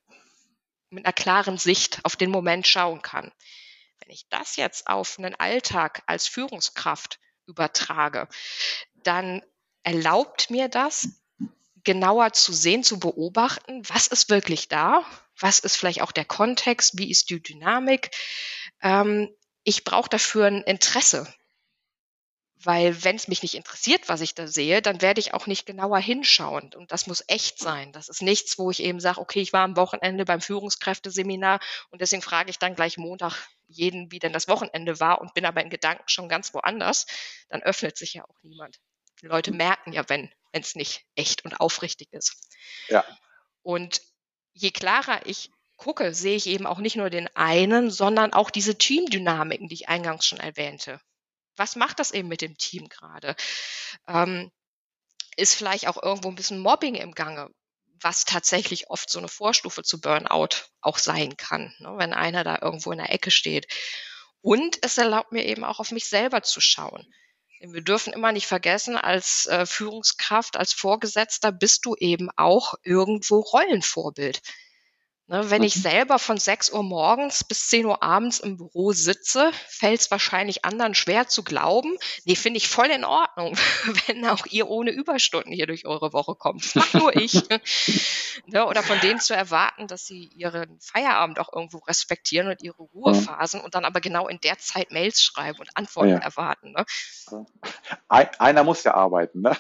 [0.89, 3.31] mit einer klaren Sicht auf den Moment schauen kann.
[3.99, 8.27] Wenn ich das jetzt auf einen Alltag als Führungskraft übertrage,
[8.95, 9.41] dann
[9.83, 11.10] erlaubt mir das,
[11.83, 15.05] genauer zu sehen, zu beobachten, was ist wirklich da,
[15.39, 18.12] was ist vielleicht auch der Kontext, wie ist die Dynamik.
[18.81, 19.33] Ähm,
[19.63, 21.33] ich brauche dafür ein Interesse,
[22.63, 25.65] weil wenn es mich nicht interessiert, was ich da sehe, dann werde ich auch nicht
[25.65, 26.73] genauer hinschauen.
[26.73, 27.91] Und das muss echt sein.
[27.91, 31.59] Das ist nichts, wo ich eben sage, okay, ich war am Wochenende beim Führungskräfteseminar
[31.91, 35.45] und deswegen frage ich dann gleich Montag jeden, wie denn das Wochenende war und bin
[35.45, 37.05] aber in Gedanken schon ganz woanders.
[37.49, 38.79] Dann öffnet sich ja auch niemand.
[39.21, 42.35] Die Leute merken ja, wenn es nicht echt und aufrichtig ist.
[42.87, 43.03] Ja.
[43.61, 44.01] Und
[44.53, 48.77] je klarer ich gucke, sehe ich eben auch nicht nur den einen, sondern auch diese
[48.77, 50.99] Teamdynamiken, die ich eingangs schon erwähnte.
[51.57, 53.35] Was macht das eben mit dem Team gerade?
[54.07, 54.51] Ähm,
[55.35, 57.49] ist vielleicht auch irgendwo ein bisschen Mobbing im Gange,
[58.01, 62.59] was tatsächlich oft so eine Vorstufe zu Burnout auch sein kann, ne, wenn einer da
[62.61, 63.67] irgendwo in der Ecke steht.
[64.41, 67.05] Und es erlaubt mir eben auch auf mich selber zu schauen.
[67.59, 73.39] Wir dürfen immer nicht vergessen, als äh, Führungskraft, als Vorgesetzter bist du eben auch irgendwo
[73.39, 74.41] Rollenvorbild.
[75.29, 75.81] Ne, wenn ich mhm.
[75.81, 80.63] selber von 6 Uhr morgens bis 10 Uhr abends im Büro sitze, fällt es wahrscheinlich
[80.63, 81.97] anderen schwer zu glauben.
[82.23, 83.57] Nee, finde ich voll in Ordnung,
[84.07, 86.63] wenn auch ihr ohne Überstunden hier durch eure Woche kommt.
[86.63, 87.33] Das macht nur ich.
[88.45, 92.83] ne, oder von denen zu erwarten, dass sie ihren Feierabend auch irgendwo respektieren und ihre
[92.83, 96.19] Ruhephasen und dann aber genau in der Zeit Mails schreiben und Antworten ja.
[96.19, 96.71] erwarten.
[96.71, 96.85] Ne?
[98.07, 99.57] einer muss ja arbeiten, ne?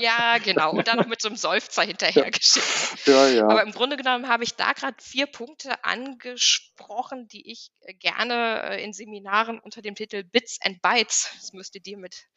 [0.00, 0.70] ja, genau.
[0.70, 3.06] Und dann noch mit so einem Seufzer hinterhergeschickt.
[3.06, 3.44] Ja, ja.
[3.46, 8.62] Aber im Grunde genommen habe ich da gerade vier Punkte angesprochen, die ich äh, gerne
[8.62, 12.28] äh, in Seminaren unter dem Titel Bits and Bytes, das müsste dir mit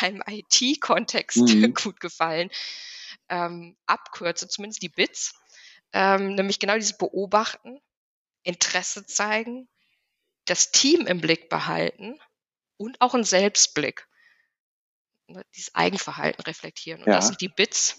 [0.00, 1.74] deinem IT-Kontext mhm.
[1.74, 2.50] gut gefallen,
[3.28, 5.34] ähm, abkürze, zumindest die Bits.
[5.92, 7.80] Ähm, nämlich genau dieses Beobachten,
[8.42, 9.68] Interesse zeigen,
[10.46, 12.18] das Team im Blick behalten
[12.76, 14.06] und auch einen Selbstblick.
[15.26, 17.02] Ne, dieses Eigenverhalten reflektieren.
[17.02, 17.16] Und ja.
[17.16, 17.96] das sind die Bits,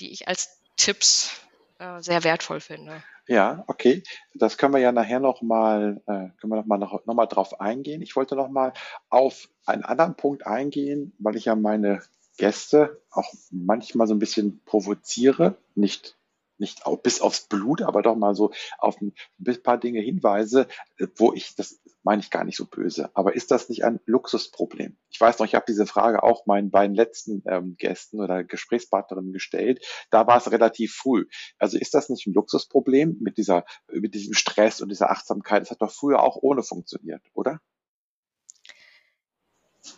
[0.00, 1.30] die ich als Tipps
[1.78, 3.02] äh, sehr wertvoll finde.
[3.28, 4.02] Ja, okay.
[4.34, 7.60] Das können wir ja nachher nochmal, äh, können wir noch mal, noch, noch mal drauf
[7.60, 8.02] eingehen.
[8.02, 8.72] Ich wollte noch mal
[9.10, 12.00] auf einen anderen Punkt eingehen, weil ich ja meine
[12.38, 16.17] Gäste auch manchmal so ein bisschen provoziere, nicht
[16.58, 19.14] nicht auch bis aufs Blut, aber doch mal so auf ein
[19.62, 20.66] paar Dinge hinweise,
[20.98, 24.00] äh, wo ich, das meine ich gar nicht so böse, aber ist das nicht ein
[24.06, 24.96] Luxusproblem?
[25.10, 29.32] Ich weiß noch, ich habe diese Frage auch meinen beiden letzten ähm, Gästen oder Gesprächspartnerinnen
[29.32, 29.84] gestellt.
[30.10, 31.26] Da war es relativ früh.
[31.58, 35.62] Also ist das nicht ein Luxusproblem mit dieser, mit diesem Stress und dieser Achtsamkeit?
[35.62, 37.60] Das hat doch früher auch ohne funktioniert, oder?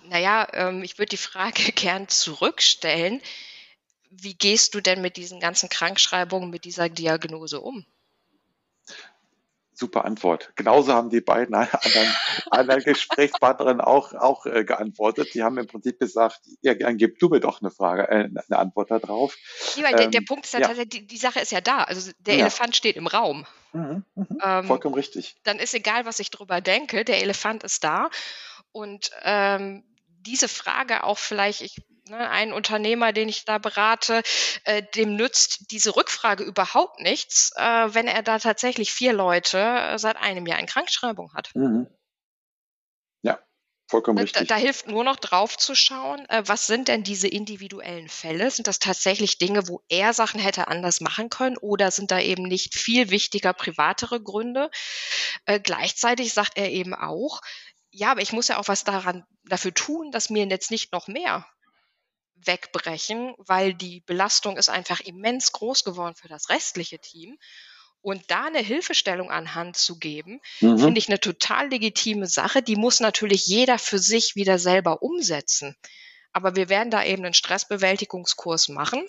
[0.08, 3.20] Naja, ähm, ich würde die Frage gern zurückstellen
[4.10, 7.86] wie gehst du denn mit diesen ganzen Krankschreibungen, mit dieser Diagnose um?
[9.72, 10.52] Super Antwort.
[10.56, 12.14] Genauso haben die beiden anderen,
[12.50, 15.32] anderen Gesprächspartnerinnen auch, auch äh, geantwortet.
[15.32, 18.58] Die haben im Prinzip gesagt, ja, dann gib du mir doch eine Frage, äh, eine
[18.58, 19.38] Antwort darauf.
[19.76, 20.66] Ja, weil ähm, der, der, ähm, Punkt ist ja, ja.
[20.66, 21.84] tatsächlich, die, die, Sache ist ja da.
[21.84, 22.40] Also der ja.
[22.40, 23.46] Elefant steht im Raum.
[23.72, 24.26] Mhm, mh.
[24.44, 25.36] ähm, Vollkommen richtig.
[25.44, 28.10] Dann ist egal, was ich drüber denke, der Elefant ist da.
[28.72, 29.82] Und ähm,
[30.20, 31.76] diese Frage auch vielleicht, ich
[32.10, 34.22] Ne, ein Unternehmer, den ich da berate,
[34.64, 39.96] äh, dem nützt diese Rückfrage überhaupt nichts, äh, wenn er da tatsächlich vier Leute äh,
[39.96, 41.50] seit einem Jahr in Krankschreibung hat.
[41.54, 41.86] Mhm.
[43.22, 43.38] Ja,
[43.88, 44.48] vollkommen richtig.
[44.48, 48.50] Da, da, hilft nur noch drauf zu schauen, äh, was sind denn diese individuellen Fälle?
[48.50, 52.42] Sind das tatsächlich Dinge, wo er Sachen hätte anders machen können oder sind da eben
[52.42, 54.68] nicht viel wichtiger privatere Gründe?
[55.44, 57.40] Äh, gleichzeitig sagt er eben auch,
[57.90, 61.08] ja, aber ich muss ja auch was daran dafür tun, dass mir jetzt nicht noch
[61.08, 61.46] mehr
[62.34, 67.38] wegbrechen, weil die Belastung ist einfach immens groß geworden für das restliche Team.
[68.02, 70.78] Und da eine Hilfestellung an Hand zu geben, mhm.
[70.78, 72.62] finde ich eine total legitime Sache.
[72.62, 75.76] Die muss natürlich jeder für sich wieder selber umsetzen.
[76.32, 79.06] Aber wir werden da eben einen Stressbewältigungskurs machen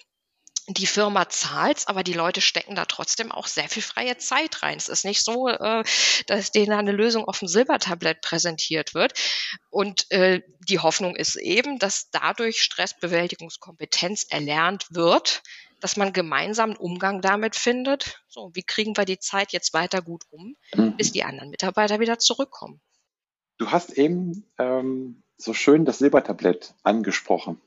[0.68, 4.78] die Firma zahlt, aber die Leute stecken da trotzdem auch sehr viel freie Zeit rein.
[4.78, 5.84] Es ist nicht so, äh,
[6.28, 9.14] dass denen eine Lösung auf dem Silbertablett präsentiert wird.
[9.70, 15.42] Und äh, die Hoffnung ist eben, dass dadurch Stressbewältigungskompetenz erlernt wird,
[15.80, 18.24] dass man gemeinsam einen Umgang damit findet.
[18.28, 20.96] So, wie kriegen wir die Zeit jetzt weiter gut um, mhm.
[20.96, 22.80] bis die anderen Mitarbeiter wieder zurückkommen?
[23.58, 27.60] Du hast eben ähm, so schön das Silbertablett angesprochen.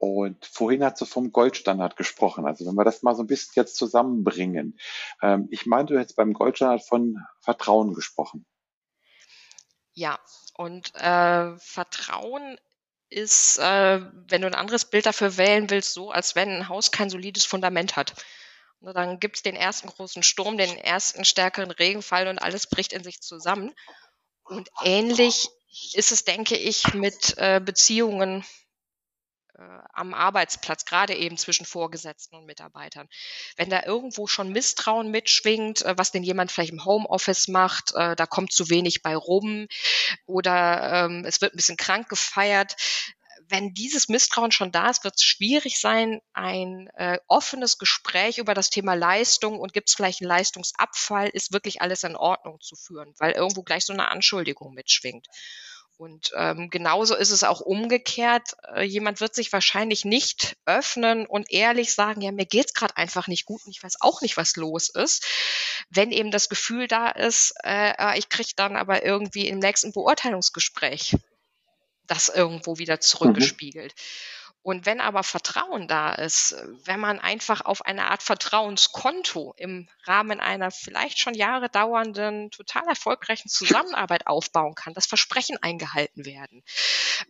[0.00, 2.46] Und vorhin hat sie vom Goldstandard gesprochen.
[2.46, 4.78] Also wenn wir das mal so ein bisschen jetzt zusammenbringen.
[5.20, 8.46] Ähm, ich meine, du hättest beim Goldstandard von Vertrauen gesprochen.
[9.92, 10.18] Ja,
[10.54, 12.58] und äh, Vertrauen
[13.10, 16.92] ist, äh, wenn du ein anderes Bild dafür wählen willst, so, als wenn ein Haus
[16.92, 18.14] kein solides Fundament hat.
[18.80, 22.94] Und dann gibt es den ersten großen Sturm, den ersten stärkeren Regenfall und alles bricht
[22.94, 23.74] in sich zusammen.
[24.44, 25.50] Und ähnlich
[25.92, 28.46] ist es, denke ich, mit äh, Beziehungen
[29.92, 33.08] am Arbeitsplatz, gerade eben zwischen Vorgesetzten und Mitarbeitern.
[33.56, 38.16] Wenn da irgendwo schon Misstrauen mitschwingt, äh, was denn jemand vielleicht im Homeoffice macht, äh,
[38.16, 39.66] da kommt zu wenig bei rum
[40.26, 42.76] oder ähm, es wird ein bisschen krank gefeiert,
[43.50, 48.54] wenn dieses Misstrauen schon da ist, wird es schwierig sein, ein äh, offenes Gespräch über
[48.54, 52.76] das Thema Leistung und gibt es vielleicht einen Leistungsabfall, ist wirklich alles in Ordnung zu
[52.76, 55.26] führen, weil irgendwo gleich so eine Anschuldigung mitschwingt.
[56.00, 58.56] Und ähm, genauso ist es auch umgekehrt.
[58.74, 63.28] Äh, jemand wird sich wahrscheinlich nicht öffnen und ehrlich sagen, ja, mir geht's gerade einfach
[63.28, 65.26] nicht gut und ich weiß auch nicht, was los ist.
[65.90, 69.92] Wenn eben das Gefühl da ist, äh, ah, ich kriege dann aber irgendwie im nächsten
[69.92, 71.16] Beurteilungsgespräch
[72.06, 73.00] das irgendwo wieder mhm.
[73.02, 73.92] zurückgespiegelt.
[73.94, 74.00] Mhm.
[74.62, 80.38] Und wenn aber Vertrauen da ist, wenn man einfach auf eine Art Vertrauenskonto im Rahmen
[80.38, 86.62] einer vielleicht schon Jahre dauernden, total erfolgreichen Zusammenarbeit aufbauen kann, dass Versprechen eingehalten werden,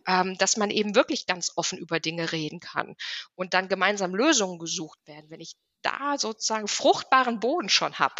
[0.07, 2.95] ähm, dass man eben wirklich ganz offen über Dinge reden kann
[3.35, 5.29] und dann gemeinsam Lösungen gesucht werden.
[5.29, 8.15] Wenn ich da sozusagen fruchtbaren Boden schon habe,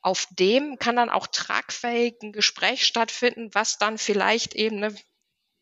[0.00, 4.96] auf dem kann dann auch tragfähig ein Gespräch stattfinden, was dann vielleicht eben eine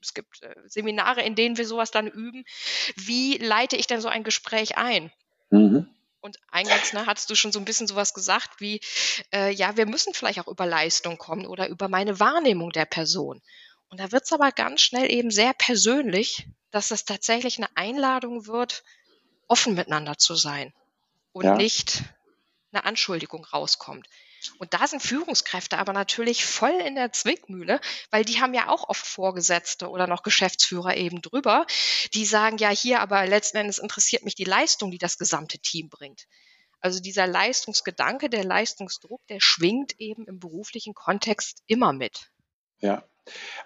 [0.02, 2.44] es gibt äh, Seminare, in denen wir sowas dann üben.
[2.96, 5.12] Wie leite ich denn so ein Gespräch ein?
[5.50, 5.88] Mhm.
[6.20, 8.80] Und eingangs ne, hattest du schon so ein bisschen sowas gesagt wie,
[9.32, 13.42] äh, ja, wir müssen vielleicht auch über Leistung kommen oder über meine Wahrnehmung der Person.
[13.88, 18.46] Und da wird es aber ganz schnell eben sehr persönlich, dass das tatsächlich eine Einladung
[18.46, 18.84] wird,
[19.48, 20.72] offen miteinander zu sein
[21.32, 21.56] und ja.
[21.56, 22.02] nicht
[22.72, 24.06] eine Anschuldigung rauskommt.
[24.58, 28.88] Und da sind Führungskräfte aber natürlich voll in der Zwickmühle, weil die haben ja auch
[28.88, 31.66] oft Vorgesetzte oder noch Geschäftsführer eben drüber,
[32.14, 35.88] die sagen, ja, hier, aber letzten Endes interessiert mich die Leistung, die das gesamte Team
[35.88, 36.26] bringt.
[36.80, 42.30] Also dieser Leistungsgedanke, der Leistungsdruck, der schwingt eben im beruflichen Kontext immer mit.
[42.80, 43.04] Ja,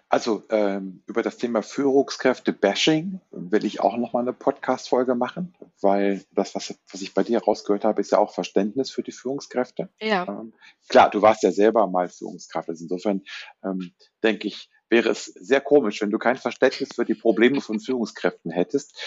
[0.08, 6.54] also ähm, über das Thema Führungskräfte-Bashing will ich auch nochmal eine Podcast-Folge machen, weil das,
[6.54, 9.88] was, was ich bei dir rausgehört habe, ist ja auch Verständnis für die Führungskräfte.
[10.00, 10.26] Ja.
[10.28, 10.54] Ähm,
[10.88, 12.68] klar, du warst ja selber mal Führungskraft.
[12.68, 13.22] Also insofern
[13.64, 13.92] ähm,
[14.22, 18.50] denke ich, wäre es sehr komisch, wenn du kein Verständnis für die Probleme von Führungskräften
[18.50, 19.00] hättest.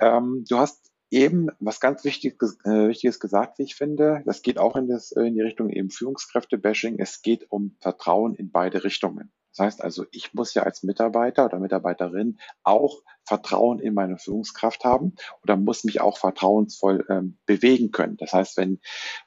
[0.00, 4.22] Ähm, du hast eben was ganz Wichtiges, äh, Wichtiges gesagt, wie ich finde.
[4.26, 6.98] Das geht auch in, das, in die Richtung eben Führungskräfte-Bashing.
[6.98, 9.32] Es geht um Vertrauen in beide Richtungen.
[9.56, 14.84] Das heißt also, ich muss ja als Mitarbeiter oder Mitarbeiterin auch Vertrauen in meine Führungskraft
[14.84, 18.16] haben oder muss mich auch vertrauensvoll ähm, bewegen können.
[18.16, 18.80] Das heißt, wenn,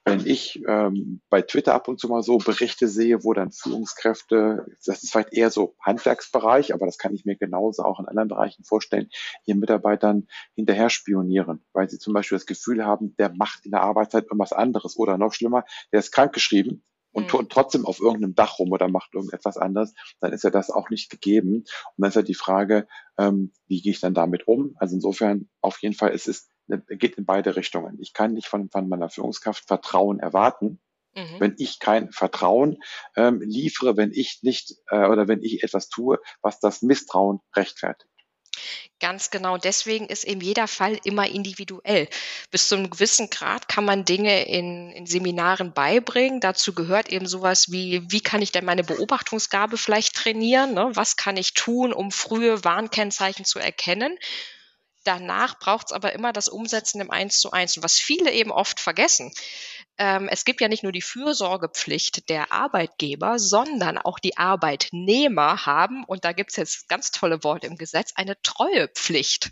[0.03, 4.65] wenn ich ähm, bei Twitter ab und zu mal so Berichte sehe, wo dann Führungskräfte,
[4.85, 8.27] das ist vielleicht eher so Handwerksbereich, aber das kann ich mir genauso auch in anderen
[8.27, 9.09] Bereichen vorstellen,
[9.45, 13.81] ihren Mitarbeitern hinterher spionieren, weil sie zum Beispiel das Gefühl haben, der macht in der
[13.81, 16.83] Arbeitszeit irgendwas anderes oder noch schlimmer, der ist krankgeschrieben
[17.17, 17.49] und mhm.
[17.49, 21.09] trotzdem auf irgendeinem Dach rum oder macht irgendetwas anderes, dann ist ja das auch nicht
[21.09, 21.55] gegeben.
[21.55, 24.75] Und dann ist ja die Frage, ähm, wie gehe ich dann damit um?
[24.77, 27.97] Also insofern auf jeden Fall, es ist, geht in beide Richtungen.
[27.99, 30.79] Ich kann nicht von, von meiner Führungskraft Vertrauen erwarten,
[31.15, 31.39] mhm.
[31.39, 32.77] wenn ich kein Vertrauen
[33.15, 38.11] ähm, liefere, wenn ich nicht äh, oder wenn ich etwas tue, was das Misstrauen rechtfertigt.
[38.99, 39.57] Ganz genau.
[39.57, 42.09] Deswegen ist eben jeder Fall immer individuell.
[42.49, 46.39] Bis zu einem gewissen Grad kann man Dinge in, in Seminaren beibringen.
[46.39, 50.73] Dazu gehört eben sowas wie, wie kann ich denn meine Beobachtungsgabe vielleicht trainieren?
[50.73, 50.89] Ne?
[50.93, 54.17] Was kann ich tun, um frühe Warnkennzeichen zu erkennen?
[55.03, 57.77] Danach braucht es aber immer das Umsetzen im Eins zu eins.
[57.77, 59.31] Und was viele eben oft vergessen,
[59.97, 66.03] ähm, es gibt ja nicht nur die Fürsorgepflicht der Arbeitgeber, sondern auch die Arbeitnehmer haben,
[66.03, 69.51] und da gibt es jetzt ganz tolle Worte im Gesetz, eine Treuepflicht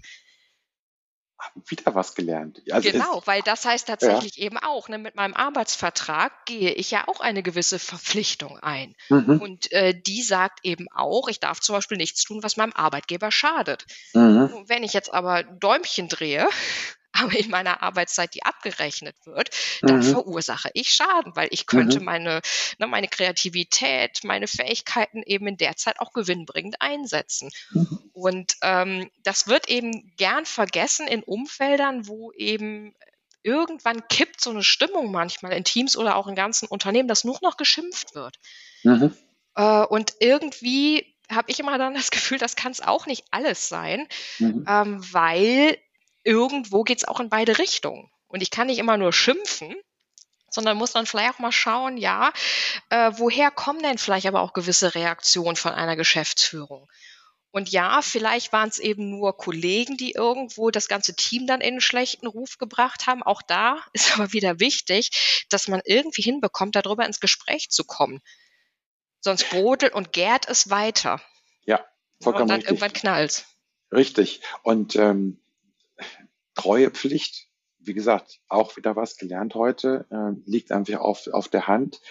[1.67, 2.61] wieder was gelernt.
[2.71, 4.45] Also genau, weil das heißt tatsächlich ja.
[4.45, 8.95] eben auch, ne, mit meinem Arbeitsvertrag gehe ich ja auch eine gewisse Verpflichtung ein.
[9.09, 9.41] Mhm.
[9.41, 13.31] Und äh, die sagt eben auch, ich darf zum Beispiel nichts tun, was meinem Arbeitgeber
[13.31, 13.85] schadet.
[14.13, 14.63] Mhm.
[14.67, 16.47] Wenn ich jetzt aber Däumchen drehe,
[17.15, 19.49] aber in meiner Arbeitszeit, die abgerechnet wird,
[19.81, 20.03] dann mhm.
[20.03, 22.05] verursache ich Schaden, weil ich könnte mhm.
[22.05, 22.41] meine,
[22.77, 27.51] ne, meine Kreativität, meine Fähigkeiten eben in der Zeit auch gewinnbringend einsetzen.
[27.71, 27.99] Mhm.
[28.13, 32.93] Und ähm, das wird eben gern vergessen in Umfeldern, wo eben
[33.43, 37.37] irgendwann kippt so eine Stimmung manchmal in Teams oder auch in ganzen Unternehmen, dass nur
[37.41, 38.39] noch geschimpft wird.
[38.83, 39.15] Mhm.
[39.55, 43.69] Äh, und irgendwie habe ich immer dann das Gefühl, das kann es auch nicht alles
[43.69, 44.07] sein,
[44.39, 44.65] mhm.
[44.67, 45.77] ähm, weil
[46.25, 48.11] irgendwo geht es auch in beide Richtungen.
[48.27, 49.75] Und ich kann nicht immer nur schimpfen,
[50.49, 52.33] sondern muss dann vielleicht auch mal schauen, ja,
[52.89, 56.89] äh, woher kommen denn vielleicht aber auch gewisse Reaktionen von einer Geschäftsführung?
[57.51, 61.75] Und ja, vielleicht waren es eben nur Kollegen, die irgendwo das ganze Team dann in
[61.75, 63.23] einen schlechten Ruf gebracht haben.
[63.23, 68.19] Auch da ist aber wieder wichtig, dass man irgendwie hinbekommt, darüber ins Gespräch zu kommen.
[69.21, 71.21] Sonst brodelt und gärt es weiter.
[71.65, 71.85] Ja,
[72.21, 72.71] vollkommen Und dann richtig.
[72.71, 73.45] irgendwann knallt
[73.91, 74.41] Richtig.
[74.63, 75.39] Und ähm,
[76.55, 82.01] Treuepflicht, wie gesagt, auch wieder was gelernt heute, äh, liegt einfach auf, auf der Hand.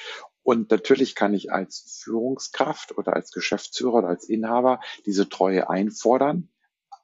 [0.42, 6.50] Und natürlich kann ich als Führungskraft oder als Geschäftsführer oder als Inhaber diese Treue einfordern,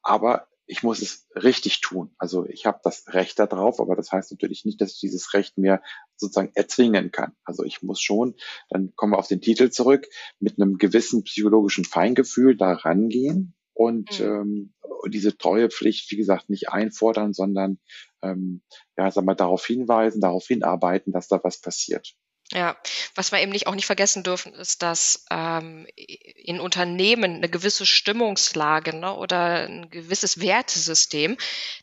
[0.03, 2.15] aber ich muss es richtig tun.
[2.17, 5.59] Also ich habe das Recht darauf, aber das heißt natürlich nicht, dass ich dieses Recht
[5.59, 5.83] mir
[6.15, 7.33] sozusagen erzwingen kann.
[7.45, 8.37] Also ich muss schon,
[8.69, 10.07] dann kommen wir auf den Titel zurück,
[10.39, 14.21] mit einem gewissen psychologischen Feingefühl da rangehen und Mhm.
[14.21, 14.75] ähm,
[15.09, 17.79] diese Treuepflicht, wie gesagt, nicht einfordern, sondern
[18.23, 18.63] ähm,
[18.99, 22.15] ja, sag mal, darauf hinweisen, darauf hinarbeiten, dass da was passiert.
[22.53, 22.77] Ja,
[23.15, 27.87] was wir eben nicht auch nicht vergessen dürfen, ist, dass ähm, in Unternehmen eine gewisse
[27.87, 31.37] Stimmungslage ne, oder ein gewisses Wertesystem,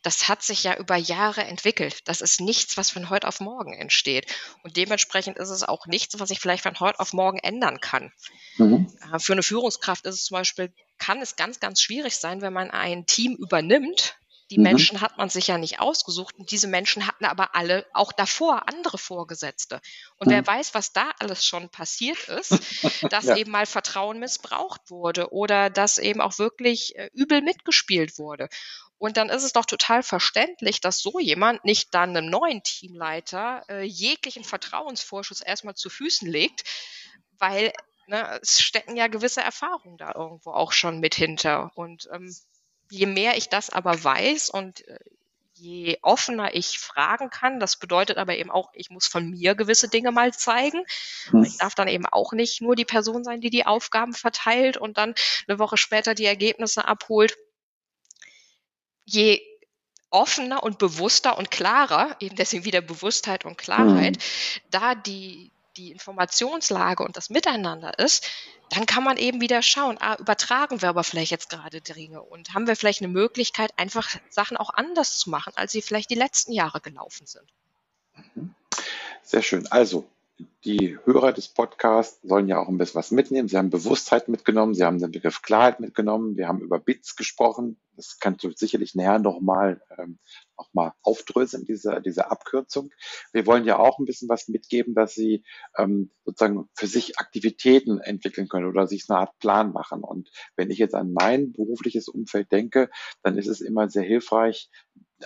[0.03, 2.01] das hat sich ja über Jahre entwickelt.
[2.09, 4.27] Das ist nichts, was von heute auf morgen entsteht.
[4.63, 8.11] Und dementsprechend ist es auch nichts, was ich vielleicht von heute auf morgen ändern kann.
[8.57, 8.91] Mhm.
[9.13, 12.53] Äh, Für eine Führungskraft ist es zum Beispiel, kann es ganz, ganz schwierig sein, wenn
[12.53, 14.17] man ein Team übernimmt.
[14.49, 14.59] Die Mhm.
[14.59, 18.67] Menschen hat man sich ja nicht ausgesucht und diese Menschen hatten aber alle auch davor
[18.69, 19.81] andere Vorgesetzte.
[20.17, 20.47] Und wer Mhm.
[20.47, 22.61] weiß, was da alles schon passiert ist,
[23.09, 23.31] dass Ja.
[23.31, 28.47] eben mal Vertrauen missbraucht wurde oder dass eben auch wirklich äh, übel mitgespielt wurde.
[28.97, 33.63] Und dann ist es doch total verständlich, dass so jemand nicht dann einem neuen Teamleiter
[33.69, 36.63] äh, jeglichen Vertrauensvorschuss erstmal zu Füßen legt,
[37.39, 37.71] weil
[38.07, 41.71] ne, es stecken ja gewisse Erfahrungen da irgendwo auch schon mit hinter.
[41.75, 42.35] Und ähm,
[42.89, 44.99] je mehr ich das aber weiß und äh,
[45.59, 49.89] je offener ich fragen kann, das bedeutet aber eben auch, ich muss von mir gewisse
[49.89, 50.83] Dinge mal zeigen.
[51.31, 51.43] Mhm.
[51.43, 54.97] Ich darf dann eben auch nicht nur die Person sein, die die Aufgaben verteilt und
[54.97, 55.15] dann
[55.47, 57.37] eine Woche später die Ergebnisse abholt.
[59.05, 59.41] Je
[60.09, 64.17] offener und bewusster und klarer, eben deswegen wieder Bewusstheit und Klarheit,
[64.69, 68.27] da die, die Informationslage und das Miteinander ist,
[68.69, 72.53] dann kann man eben wieder schauen, ah, übertragen wir aber vielleicht jetzt gerade Dinge und
[72.53, 76.15] haben wir vielleicht eine Möglichkeit, einfach Sachen auch anders zu machen, als sie vielleicht die
[76.15, 77.47] letzten Jahre gelaufen sind.
[79.23, 79.67] Sehr schön.
[79.67, 80.09] Also,
[80.65, 83.47] die Hörer des Podcasts sollen ja auch ein bisschen was mitnehmen.
[83.47, 87.79] Sie haben Bewusstheit mitgenommen, sie haben den Begriff Klarheit mitgenommen, wir haben über Bits gesprochen.
[87.95, 90.19] Das kannst du sicherlich näher nochmal ähm,
[90.57, 92.91] noch mal aufdröseln, diese, diese Abkürzung.
[93.31, 95.43] Wir wollen ja auch ein bisschen was mitgeben, dass sie
[95.77, 100.03] ähm, sozusagen für sich Aktivitäten entwickeln können oder sich eine Art Plan machen.
[100.03, 102.89] Und wenn ich jetzt an mein berufliches Umfeld denke,
[103.23, 104.69] dann ist es immer sehr hilfreich,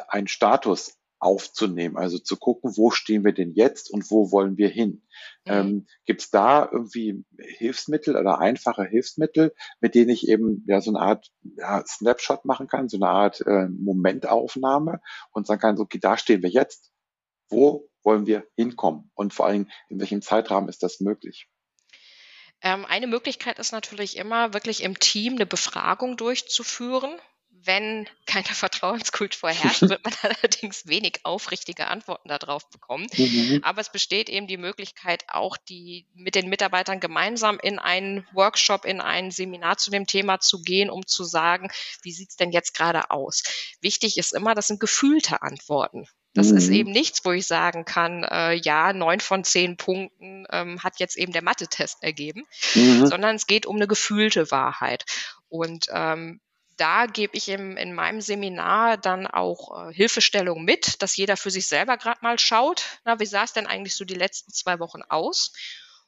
[0.08, 4.70] einen Status aufzunehmen, also zu gucken, wo stehen wir denn jetzt und wo wollen wir
[4.70, 5.04] hin.
[5.46, 5.52] Mhm.
[5.52, 10.92] Ähm, Gibt es da irgendwie Hilfsmittel oder einfache Hilfsmittel, mit denen ich eben ja so
[10.92, 15.00] eine Art ja, Snapshot machen kann, so eine Art äh, Momentaufnahme
[15.32, 16.92] und sagen kann, so, okay, da stehen wir jetzt,
[17.50, 21.48] wo wollen wir hinkommen und vor allem in welchem Zeitrahmen ist das möglich?
[22.64, 27.20] Ähm, eine Möglichkeit ist natürlich immer, wirklich im Team eine Befragung durchzuführen.
[27.64, 33.08] Wenn keine Vertrauenskultur herrscht, wird man allerdings wenig aufrichtige Antworten darauf bekommen.
[33.16, 33.60] Mhm.
[33.64, 38.86] Aber es besteht eben die Möglichkeit, auch die mit den Mitarbeitern gemeinsam in einen Workshop,
[38.86, 41.70] in ein Seminar zu dem Thema zu gehen, um zu sagen,
[42.02, 43.44] wie sieht's denn jetzt gerade aus?
[43.82, 46.08] Wichtig ist immer, das sind gefühlte Antworten.
[46.34, 46.76] Das ist Mhm.
[46.76, 51.18] eben nichts, wo ich sagen kann, äh, ja, neun von zehn Punkten ähm, hat jetzt
[51.18, 53.06] eben der Mathe-Test ergeben, Mhm.
[53.06, 55.04] sondern es geht um eine gefühlte Wahrheit.
[55.50, 56.40] Und ähm,
[56.82, 61.52] da gebe ich im, in meinem Seminar dann auch äh, Hilfestellung mit, dass jeder für
[61.52, 64.80] sich selber gerade mal schaut, na, wie sah es denn eigentlich so die letzten zwei
[64.80, 65.54] Wochen aus?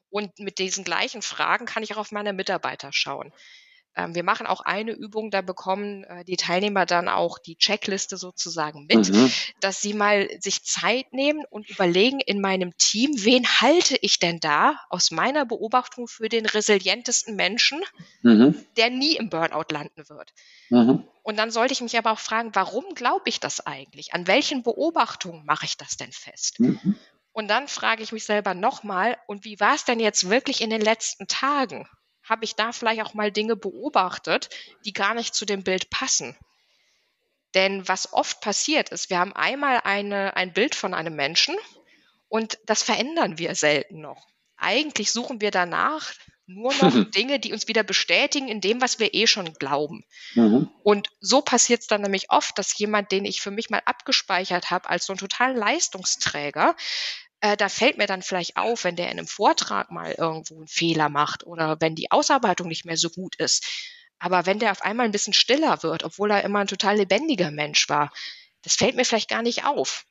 [0.10, 3.32] Und mit diesen gleichen Fragen kann ich auch auf meine Mitarbeiter schauen.
[3.96, 8.18] Ähm, wir machen auch eine Übung, da bekommen äh, die Teilnehmer dann auch die Checkliste
[8.18, 9.32] sozusagen mit, Mhm.
[9.60, 14.40] dass sie mal sich Zeit nehmen und überlegen in meinem Team, wen halte ich denn
[14.40, 17.82] da aus meiner Beobachtung für den resilientesten Menschen,
[18.22, 18.66] Mhm.
[18.78, 20.34] der nie im Burnout landen wird.
[20.70, 21.08] Mhm.
[21.22, 24.14] Und dann sollte ich mich aber auch fragen, warum glaube ich das eigentlich?
[24.14, 26.60] An welchen Beobachtungen mache ich das denn fest?
[26.60, 26.96] Mhm.
[27.32, 30.70] Und dann frage ich mich selber nochmal, und wie war es denn jetzt wirklich in
[30.70, 31.88] den letzten Tagen?
[32.24, 34.50] Habe ich da vielleicht auch mal Dinge beobachtet,
[34.86, 36.38] die gar nicht zu dem Bild passen?
[37.54, 41.56] Denn was oft passiert ist, wir haben einmal eine, ein Bild von einem Menschen
[42.30, 44.28] und das verändern wir selten noch.
[44.58, 46.14] Eigentlich suchen wir danach
[46.46, 50.04] nur noch Dinge, die uns wieder bestätigen in dem, was wir eh schon glauben.
[50.34, 50.70] Mhm.
[50.84, 54.72] Und so passiert es dann nämlich oft, dass jemand, den ich für mich mal abgespeichert
[54.72, 56.76] habe als so einen totalen Leistungsträger,
[57.44, 60.68] äh, da fällt mir dann vielleicht auf, wenn der in einem Vortrag mal irgendwo einen
[60.68, 63.68] Fehler macht oder wenn die Ausarbeitung nicht mehr so gut ist.
[64.18, 67.52] Aber wenn der auf einmal ein bisschen stiller wird, obwohl er immer ein total lebendiger
[67.52, 68.14] Mensch war,
[68.62, 70.06] das fällt mir vielleicht gar nicht auf.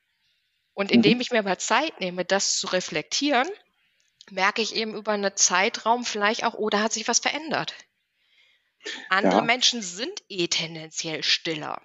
[0.74, 1.20] Und indem mhm.
[1.22, 3.48] ich mir aber Zeit nehme, das zu reflektieren,
[4.30, 7.74] merke ich eben über einen Zeitraum vielleicht auch, oh, da hat sich was verändert.
[9.08, 9.42] Andere ja.
[9.42, 11.80] Menschen sind eh tendenziell stiller.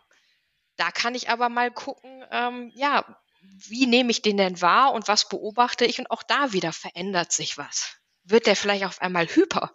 [0.76, 3.18] Da kann ich aber mal gucken, ähm, ja,
[3.68, 6.00] wie nehme ich den denn wahr und was beobachte ich?
[6.00, 7.98] Und auch da wieder verändert sich was.
[8.24, 9.72] Wird der vielleicht auf einmal hyper?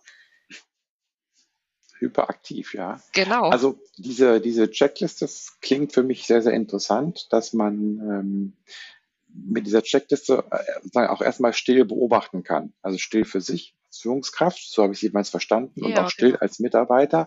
[1.98, 3.00] Hyperaktiv, ja.
[3.12, 3.50] Genau.
[3.50, 8.56] Also diese, diese Checkliste, das klingt für mich sehr, sehr interessant, dass man ähm,
[9.28, 12.72] mit dieser Checkliste äh, auch erstmal still beobachten kann.
[12.82, 16.30] Also still für sich Führungskraft, so habe ich sie jeweils verstanden, ja, und auch still
[16.30, 16.40] genau.
[16.40, 17.26] als Mitarbeiter.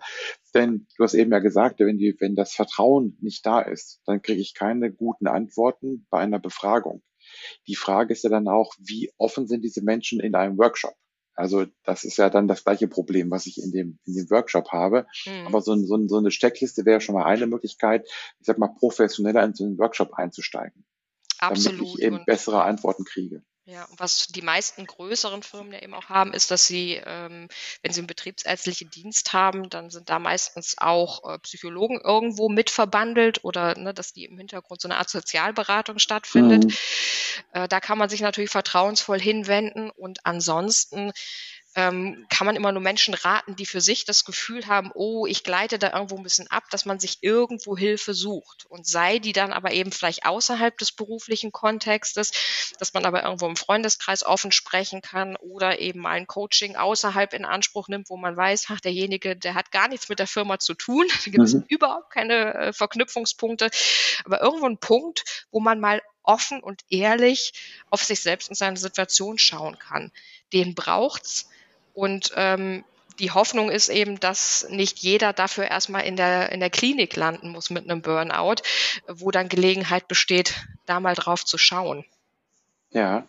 [0.53, 4.21] Denn du hast eben ja gesagt, wenn, die, wenn das Vertrauen nicht da ist, dann
[4.21, 7.01] kriege ich keine guten Antworten bei einer Befragung.
[7.67, 10.95] Die Frage ist ja dann auch, wie offen sind diese Menschen in einem Workshop?
[11.35, 14.69] Also das ist ja dann das gleiche Problem, was ich in dem, in dem Workshop
[14.71, 15.05] habe.
[15.25, 15.47] Mhm.
[15.47, 18.07] Aber so, so, so eine Checkliste wäre schon mal eine Möglichkeit,
[18.39, 20.85] ich sag mal, professioneller in so einen Workshop einzusteigen.
[21.39, 21.79] Absolut.
[21.79, 23.43] Damit ich eben bessere Antworten kriege.
[23.67, 27.47] Ja, und was die meisten größeren Firmen ja eben auch haben, ist, dass sie, ähm,
[27.81, 32.69] wenn sie einen betriebsärztlichen Dienst haben, dann sind da meistens auch äh, Psychologen irgendwo mit
[32.69, 36.65] verbandelt oder ne, dass die im Hintergrund so eine Art Sozialberatung stattfindet.
[36.65, 36.73] Mhm.
[37.53, 41.11] Äh, da kann man sich natürlich vertrauensvoll hinwenden und ansonsten
[41.75, 45.43] ähm, kann man immer nur Menschen raten, die für sich das Gefühl haben, oh, ich
[45.43, 49.33] gleite da irgendwo ein bisschen ab, dass man sich irgendwo Hilfe sucht und sei die
[49.33, 52.31] dann aber eben vielleicht außerhalb des beruflichen Kontextes,
[52.79, 57.33] dass man aber irgendwo im Freundeskreis offen sprechen kann oder eben mal ein Coaching außerhalb
[57.33, 60.59] in Anspruch nimmt, wo man weiß, ach, derjenige, der hat gar nichts mit der Firma
[60.59, 61.65] zu tun, da gibt es mhm.
[61.67, 63.69] überhaupt keine äh, Verknüpfungspunkte,
[64.23, 67.53] aber irgendwo ein Punkt, wo man mal offen und ehrlich
[67.89, 70.11] auf sich selbst und seine Situation schauen kann.
[70.53, 71.49] Den braucht's
[71.95, 72.83] und ähm,
[73.19, 77.49] die Hoffnung ist eben, dass nicht jeder dafür erstmal in der, in der Klinik landen
[77.49, 78.61] muss mit einem Burnout,
[79.07, 80.53] wo dann Gelegenheit besteht,
[80.85, 82.05] da mal drauf zu schauen.
[82.91, 83.27] Ja.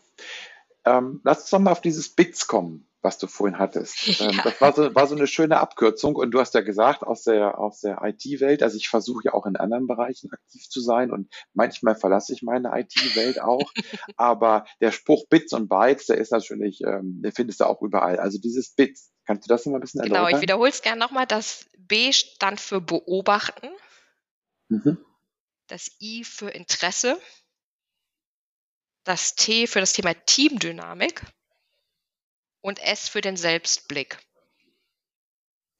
[0.85, 3.97] Ähm, lass uns doch mal auf dieses BITS kommen was du vorhin hattest.
[4.17, 4.31] Ja.
[4.31, 7.23] Ähm, das war so, war so eine schöne Abkürzung und du hast ja gesagt, aus
[7.23, 11.11] der, aus der IT-Welt, also ich versuche ja auch in anderen Bereichen aktiv zu sein
[11.11, 13.71] und manchmal verlasse ich meine IT-Welt auch,
[14.17, 18.19] aber der Spruch Bits und Bytes, der ist natürlich, ähm, den findest du auch überall.
[18.19, 20.27] Also dieses Bits, kannst du das noch mal ein bisschen erläutern?
[20.27, 23.69] Genau, ich wiederhole es gerne nochmal, das B stand für Beobachten,
[24.69, 24.99] mhm.
[25.67, 27.21] das I für Interesse,
[29.05, 31.23] das T für das Thema Teamdynamik
[32.67, 34.19] und S für den Selbstblick.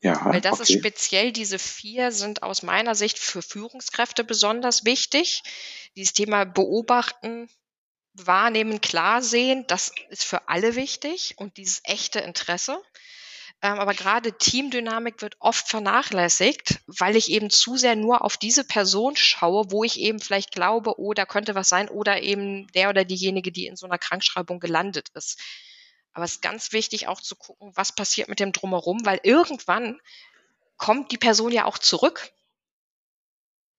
[0.03, 0.63] Ja, Weil das okay.
[0.63, 5.43] ist speziell, diese vier sind aus meiner Sicht für Führungskräfte besonders wichtig.
[5.97, 7.49] Dieses Thema beobachten,
[8.13, 12.81] wahrnehmen, klar sehen, das ist für alle wichtig und dieses echte Interesse.
[13.63, 18.63] Ähm, aber gerade Teamdynamik wird oft vernachlässigt, weil ich eben zu sehr nur auf diese
[18.63, 22.91] Person schaue, wo ich eben vielleicht glaube, oh, da könnte was sein oder eben der
[22.91, 25.41] oder diejenige, die in so einer Krankschreibung gelandet ist.
[26.17, 30.01] Aber es ist ganz wichtig auch zu gucken, was passiert mit dem Drumherum, weil irgendwann
[30.79, 32.33] kommt die Person ja auch zurück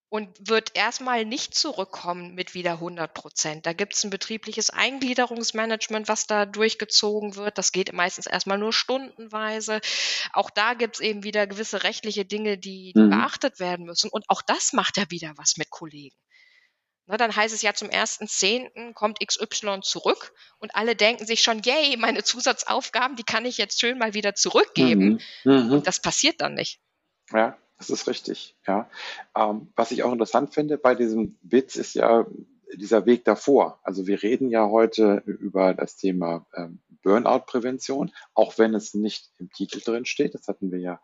[0.09, 3.65] und wird erstmal nicht zurückkommen mit wieder 100 Prozent.
[3.65, 7.57] Da gibt es ein betriebliches Eingliederungsmanagement, was da durchgezogen wird.
[7.57, 9.81] Das geht meistens erstmal nur stundenweise.
[10.31, 13.09] Auch da gibt es eben wieder gewisse rechtliche Dinge, die, die mhm.
[13.09, 14.11] beachtet werden müssen.
[14.11, 16.15] Und auch das macht ja wieder was mit Kollegen.
[17.07, 18.93] Ne, dann heißt es ja zum 1.10.
[18.93, 23.79] kommt XY zurück und alle denken sich schon, yay, meine Zusatzaufgaben, die kann ich jetzt
[23.79, 25.21] schön mal wieder zurückgeben.
[25.45, 25.51] Mhm.
[25.51, 25.71] Mhm.
[25.71, 26.81] Und das passiert dann nicht.
[27.31, 28.55] Ja, das ist richtig.
[28.67, 28.89] Ja.
[29.35, 32.25] Ähm, was ich auch interessant finde bei diesem Witz ist ja
[32.73, 33.79] dieser Weg davor.
[33.83, 39.49] Also wir reden ja heute über das Thema ähm, Burnout-Prävention, auch wenn es nicht im
[39.49, 40.35] Titel drin steht.
[40.35, 40.99] Das hatten wir ja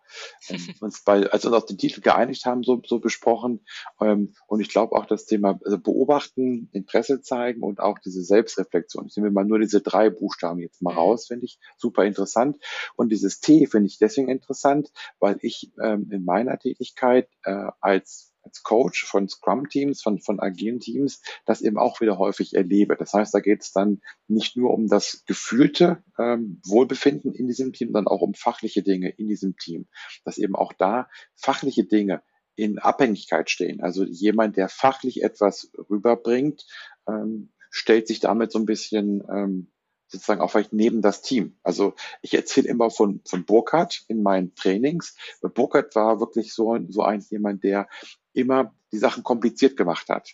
[0.49, 3.65] ähm, uns bei, als wir uns auf den Titel geeinigt haben, so, so besprochen.
[4.01, 9.07] Ähm, und ich glaube auch das Thema also beobachten, Interesse zeigen und auch diese Selbstreflexion.
[9.07, 10.99] Ich nehme mal nur diese drei Buchstaben jetzt mal mhm.
[10.99, 12.57] raus, finde ich super interessant.
[12.97, 18.32] Und dieses T finde ich deswegen interessant, weil ich ähm, in meiner Tätigkeit äh, als
[18.43, 22.95] als Coach von Scrum-Teams, von, von agilen Teams, das eben auch wieder häufig erlebe.
[22.97, 27.73] Das heißt, da geht es dann nicht nur um das gefühlte ähm, Wohlbefinden in diesem
[27.73, 29.87] Team, sondern auch um fachliche Dinge in diesem Team.
[30.25, 32.21] Dass eben auch da fachliche Dinge
[32.55, 33.81] in Abhängigkeit stehen.
[33.81, 36.65] Also jemand, der fachlich etwas rüberbringt,
[37.07, 39.71] ähm, stellt sich damit so ein bisschen ähm,
[40.07, 41.57] sozusagen auch vielleicht neben das Team.
[41.63, 45.17] Also ich erzähle immer von, von Burkhardt in meinen Trainings.
[45.41, 47.87] Burkhardt war wirklich so, so ein jemand, der
[48.33, 50.33] immer die Sachen kompliziert gemacht hat.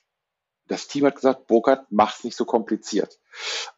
[0.67, 3.19] das Team hat gesagt, Burkhardt, mach's nicht so kompliziert.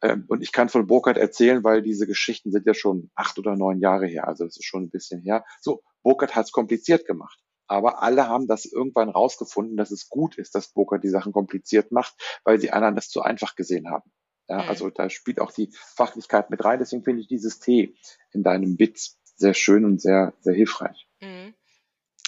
[0.02, 3.56] Ähm, und ich kann von Burkhardt erzählen, weil diese Geschichten sind ja schon acht oder
[3.56, 5.46] neun Jahre her, also das ist schon ein bisschen her.
[5.62, 7.40] So, Burkhardt hat's kompliziert gemacht.
[7.68, 11.94] Aber alle haben das irgendwann rausgefunden, dass es gut ist, dass Burkhardt die Sachen kompliziert
[11.94, 12.14] macht,
[12.44, 14.12] weil die anderen das zu einfach gesehen haben.
[14.50, 14.70] Ja, mhm.
[14.70, 16.80] Also da spielt auch die Fachlichkeit mit rein.
[16.80, 17.96] Deswegen finde ich dieses T
[18.34, 19.00] in deinem Bit
[19.38, 21.08] sehr schön und sehr, sehr hilfreich.
[21.22, 21.54] Mhm.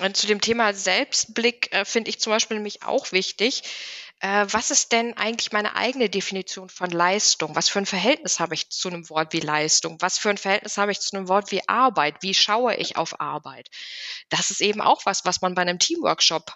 [0.01, 3.63] Und zu dem Thema Selbstblick äh, finde ich zum Beispiel nämlich auch wichtig.
[4.19, 7.55] Äh, was ist denn eigentlich meine eigene Definition von Leistung?
[7.55, 9.97] Was für ein Verhältnis habe ich zu einem Wort wie Leistung?
[9.99, 12.15] Was für ein Verhältnis habe ich zu einem Wort wie Arbeit?
[12.21, 13.69] Wie schaue ich auf Arbeit?
[14.29, 16.55] Das ist eben auch was, was man bei einem Teamworkshop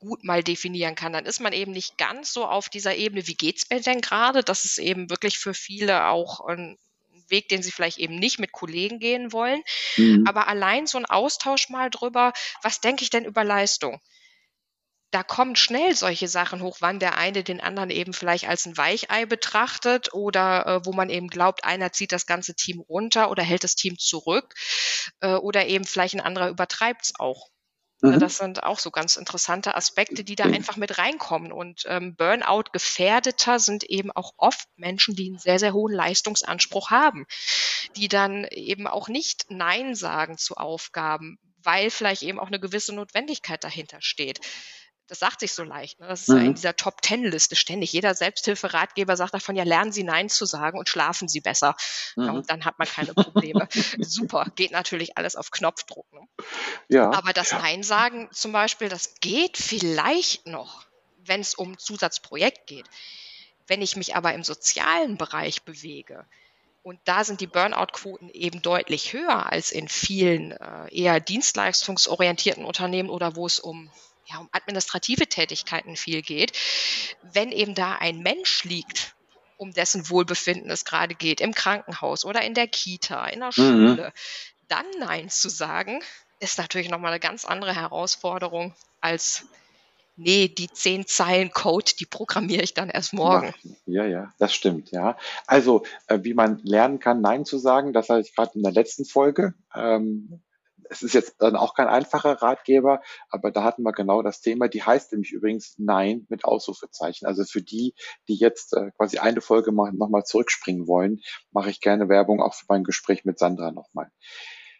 [0.00, 1.12] gut mal definieren kann.
[1.12, 4.42] Dann ist man eben nicht ganz so auf dieser Ebene, wie geht's mir denn gerade?
[4.42, 6.76] Das ist eben wirklich für viele auch ein
[7.28, 9.62] Weg, den sie vielleicht eben nicht mit Kollegen gehen wollen.
[9.96, 10.24] Mhm.
[10.26, 14.00] Aber allein so ein Austausch mal drüber, was denke ich denn über Leistung?
[15.14, 18.76] da kommen schnell solche Sachen hoch, wann der eine den anderen eben vielleicht als ein
[18.76, 23.44] Weichei betrachtet oder äh, wo man eben glaubt, einer zieht das ganze Team runter oder
[23.44, 24.54] hält das Team zurück
[25.20, 27.48] äh, oder eben vielleicht ein anderer übertreibt es auch.
[28.04, 28.20] Ne, mhm.
[28.20, 31.52] Das sind auch so ganz interessante Aspekte, die da einfach mit reinkommen.
[31.52, 37.24] Und ähm, Burnout-Gefährdeter sind eben auch oft Menschen, die einen sehr, sehr hohen Leistungsanspruch haben,
[37.96, 42.94] die dann eben auch nicht Nein sagen zu Aufgaben, weil vielleicht eben auch eine gewisse
[42.94, 44.40] Notwendigkeit dahinter steht
[45.06, 46.00] das sagt sich so leicht.
[46.00, 46.08] Ne?
[46.08, 46.46] Das ist mhm.
[46.46, 47.92] in dieser Top-Ten-Liste ständig.
[47.92, 51.76] Jeder Selbsthilferatgeber sagt davon, ja, lernen Sie Nein zu sagen und schlafen Sie besser.
[52.16, 52.24] Mhm.
[52.24, 53.68] Ja, und dann hat man keine Probleme.
[53.98, 56.10] Super, geht natürlich alles auf Knopfdruck.
[56.12, 56.20] Ne?
[56.88, 57.10] Ja.
[57.12, 60.86] Aber das Nein sagen zum Beispiel, das geht vielleicht noch,
[61.18, 62.86] wenn es um Zusatzprojekt geht.
[63.66, 66.26] Wenn ich mich aber im sozialen Bereich bewege,
[66.82, 73.08] und da sind die Burnout-Quoten eben deutlich höher als in vielen äh, eher dienstleistungsorientierten Unternehmen
[73.08, 73.90] oder wo es um
[74.26, 76.52] ja, um administrative Tätigkeiten viel geht,
[77.22, 79.14] wenn eben da ein Mensch liegt,
[79.56, 83.52] um dessen Wohlbefinden es gerade geht, im Krankenhaus oder in der Kita, in der mhm.
[83.52, 84.68] Schule, mhm.
[84.68, 86.02] dann Nein zu sagen,
[86.40, 89.46] ist natürlich nochmal eine ganz andere Herausforderung als
[90.16, 93.52] nee, die zehn Zeilen Code, die programmiere ich dann erst morgen.
[93.86, 95.16] Ja, ja, das stimmt, ja.
[95.46, 98.72] Also, äh, wie man lernen kann, Nein zu sagen, das hatte ich gerade in der
[98.72, 99.54] letzten Folge.
[99.74, 100.40] Ähm,
[100.90, 104.68] es ist jetzt dann auch kein einfacher Ratgeber, aber da hatten wir genau das Thema.
[104.68, 107.26] Die heißt nämlich übrigens Nein mit Ausrufezeichen.
[107.26, 107.94] Also für die,
[108.28, 111.20] die jetzt äh, quasi eine Folge mal, nochmal zurückspringen wollen,
[111.50, 114.10] mache ich gerne Werbung auch für mein Gespräch mit Sandra nochmal.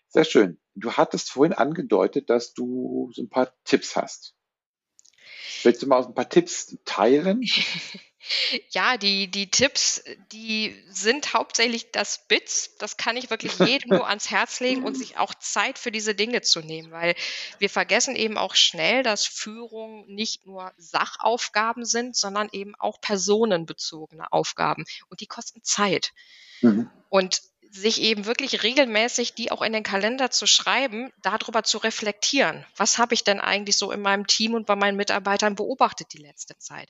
[0.08, 0.60] Sehr schön.
[0.74, 4.34] Du hattest vorhin angedeutet, dass du so ein paar Tipps hast.
[5.62, 7.42] Willst du mal ein paar Tipps teilen?
[8.70, 10.02] Ja, die, die Tipps,
[10.32, 12.76] die sind hauptsächlich das Bits.
[12.78, 16.14] Das kann ich wirklich jedem nur ans Herz legen und sich auch Zeit für diese
[16.14, 17.14] Dinge zu nehmen, weil
[17.58, 24.32] wir vergessen eben auch schnell, dass Führung nicht nur Sachaufgaben sind, sondern eben auch personenbezogene
[24.32, 26.12] Aufgaben und die kosten Zeit.
[26.62, 26.90] Mhm.
[27.10, 32.64] Und sich eben wirklich regelmäßig die auch in den Kalender zu schreiben, darüber zu reflektieren.
[32.76, 36.18] Was habe ich denn eigentlich so in meinem Team und bei meinen Mitarbeitern beobachtet die
[36.18, 36.88] letzte Zeit?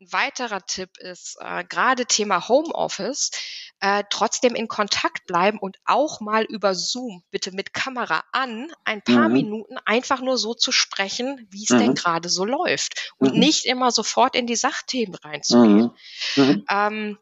[0.00, 3.32] Ein weiterer Tipp ist äh, gerade Thema Homeoffice,
[3.80, 9.02] äh, trotzdem in Kontakt bleiben und auch mal über Zoom, bitte mit Kamera an, ein
[9.02, 9.34] paar mhm.
[9.34, 11.78] Minuten einfach nur so zu sprechen, wie es mhm.
[11.80, 13.40] denn gerade so läuft und mhm.
[13.40, 15.90] nicht immer sofort in die Sachthemen reinzugehen.
[16.36, 16.42] Mhm.
[16.42, 16.64] Mhm.
[16.70, 17.18] Ähm,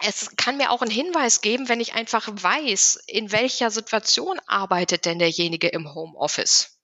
[0.00, 5.04] es kann mir auch einen Hinweis geben, wenn ich einfach weiß, in welcher Situation arbeitet
[5.04, 6.80] denn derjenige im Homeoffice.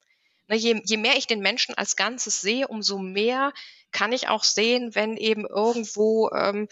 [0.49, 3.53] Ne, je, je mehr ich den Menschen als Ganzes sehe, umso mehr
[3.97, 6.69] kann ich auch sehen, wenn eben irgendwo ähm,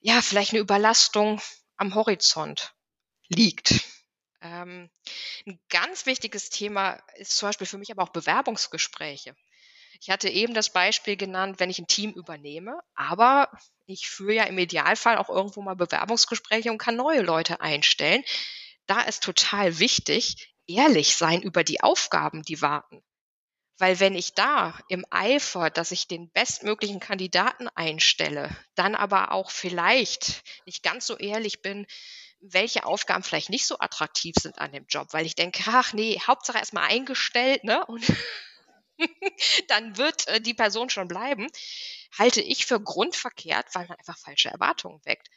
[0.00, 1.40] ja vielleicht eine Überlastung
[1.76, 2.74] am Horizont
[3.28, 3.84] liegt.
[4.42, 4.90] Ähm,
[5.46, 9.36] ein ganz wichtiges Thema ist zum Beispiel für mich aber auch Bewerbungsgespräche.
[10.00, 13.48] Ich hatte eben das Beispiel genannt, wenn ich ein Team übernehme, aber
[13.86, 18.24] ich führe ja im Idealfall auch irgendwo mal Bewerbungsgespräche und kann neue Leute einstellen.
[18.86, 23.04] Da ist total wichtig, ehrlich sein über die Aufgaben, die warten.
[23.80, 29.50] Weil wenn ich da im Eifer, dass ich den bestmöglichen Kandidaten einstelle, dann aber auch
[29.50, 31.86] vielleicht nicht ganz so ehrlich bin,
[32.42, 36.20] welche Aufgaben vielleicht nicht so attraktiv sind an dem Job, weil ich denke, ach nee,
[36.20, 37.86] Hauptsache erstmal eingestellt, ne?
[37.86, 38.04] Und
[39.68, 41.46] dann wird äh, die Person schon bleiben,
[42.18, 45.30] halte ich für grundverkehrt, weil man einfach falsche Erwartungen weckt.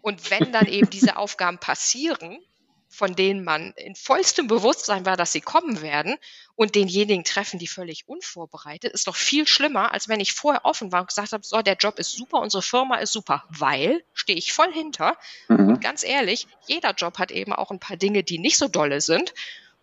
[0.00, 2.42] Und wenn dann eben diese Aufgaben passieren,
[2.90, 6.16] von denen man in vollstem Bewusstsein war, dass sie kommen werden
[6.60, 10.92] und denjenigen treffen, die völlig unvorbereitet, ist doch viel schlimmer, als wenn ich vorher offen
[10.92, 14.36] war und gesagt habe, so, der Job ist super, unsere Firma ist super, weil stehe
[14.36, 15.16] ich voll hinter.
[15.48, 15.68] Mhm.
[15.70, 19.00] Und ganz ehrlich, jeder Job hat eben auch ein paar Dinge, die nicht so dolle
[19.00, 19.32] sind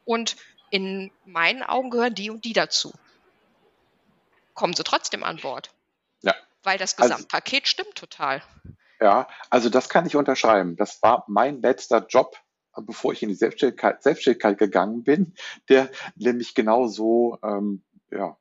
[0.05, 0.35] und
[0.69, 2.93] in meinen Augen gehören die und die dazu.
[4.53, 5.71] Kommen sie trotzdem an Bord.
[6.21, 8.43] Ja, weil das also Gesamtpaket also, stimmt total.
[9.01, 10.75] Ja, also das kann ich unterschreiben.
[10.75, 12.37] Das war mein letzter Job,
[12.81, 15.33] bevor ich in die Selbstständigkeit, Selbstständigkeit gegangen bin,
[15.69, 18.37] der nämlich genau so ähm, ja,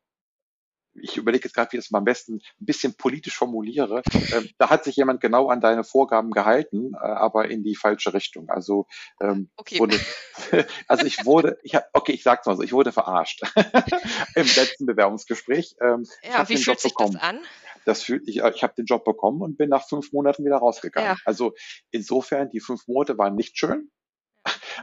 [1.01, 4.01] ich überlege jetzt gerade, wie ich es am besten ein bisschen politisch formuliere.
[4.33, 8.13] Ähm, da hat sich jemand genau an deine Vorgaben gehalten, äh, aber in die falsche
[8.13, 8.49] Richtung.
[8.49, 8.87] Also,
[9.21, 9.79] ähm, okay.
[9.79, 9.99] wurde,
[10.87, 13.41] also ich wurde, ich hab, okay, ich sag's mal so, ich wurde verarscht
[14.35, 15.75] im letzten Bewerbungsgespräch.
[15.81, 17.13] Ähm, ja, wie fühlt sich bekommen.
[17.13, 17.39] das an?
[17.85, 21.11] Das fühlt, ich, ich habe den Job bekommen und bin nach fünf Monaten wieder rausgegangen.
[21.11, 21.17] Ja.
[21.23, 21.53] Also
[21.91, 23.91] insofern, die fünf Monate waren nicht schön.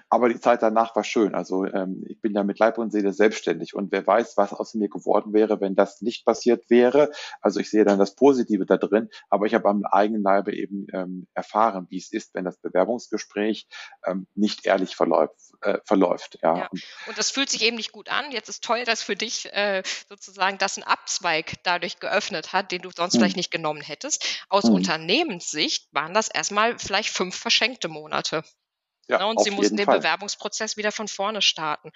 [0.09, 1.35] Aber die Zeit danach war schön.
[1.35, 4.75] Also ähm, ich bin ja mit Leib und Seele selbstständig und wer weiß, was aus
[4.75, 7.11] mir geworden wäre, wenn das nicht passiert wäre.
[7.41, 10.87] Also ich sehe dann das Positive da drin, aber ich habe am eigenen Leibe eben
[10.93, 13.67] ähm, erfahren, wie es ist, wenn das Bewerbungsgespräch
[14.07, 15.35] ähm, nicht ehrlich verläuft.
[15.61, 16.59] Äh, verläuft ja.
[16.59, 16.69] ja.
[17.07, 18.31] Und das fühlt sich eben nicht gut an.
[18.31, 22.83] Jetzt ist toll, dass für dich äh, sozusagen das ein Abzweig dadurch geöffnet hat, den
[22.83, 23.21] du sonst hm.
[23.21, 24.45] vielleicht nicht genommen hättest.
[24.49, 24.75] Aus hm.
[24.75, 28.45] Unternehmenssicht waren das erstmal vielleicht fünf verschenkte Monate.
[29.09, 29.27] Ja, ne?
[29.27, 29.99] Und sie mussten den Fall.
[29.99, 31.93] Bewerbungsprozess wieder von vorne starten.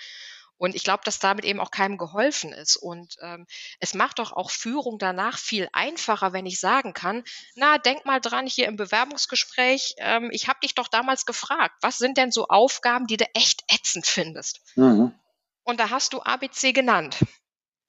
[0.58, 2.76] Und ich glaube, dass damit eben auch keinem geholfen ist.
[2.76, 3.46] Und ähm,
[3.78, 7.22] es macht doch auch Führung danach viel einfacher, wenn ich sagen kann,
[7.54, 11.98] na, denk mal dran hier im Bewerbungsgespräch, ähm, ich habe dich doch damals gefragt, was
[11.98, 14.60] sind denn so Aufgaben, die du echt ätzend findest?
[14.74, 15.14] Mhm.
[15.62, 17.24] Und da hast du ABC genannt.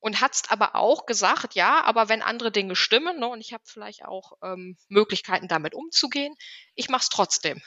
[0.02, 3.64] Und hast aber auch gesagt, ja, aber wenn andere Dinge stimmen, ne, und ich habe
[3.66, 6.36] vielleicht auch ähm, Möglichkeiten, damit umzugehen,
[6.76, 7.62] ich mache es trotzdem.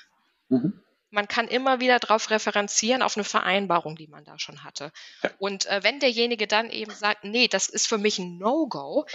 [0.48, 0.82] Mhm
[1.12, 4.92] man kann immer wieder darauf referenzieren, auf eine Vereinbarung, die man da schon hatte.
[5.22, 5.30] Ja.
[5.38, 9.06] Und äh, wenn derjenige dann eben sagt, nee, das ist für mich ein No-Go,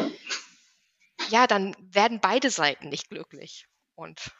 [1.30, 3.68] ja, dann werden beide Seiten nicht glücklich.
[3.96, 4.32] Und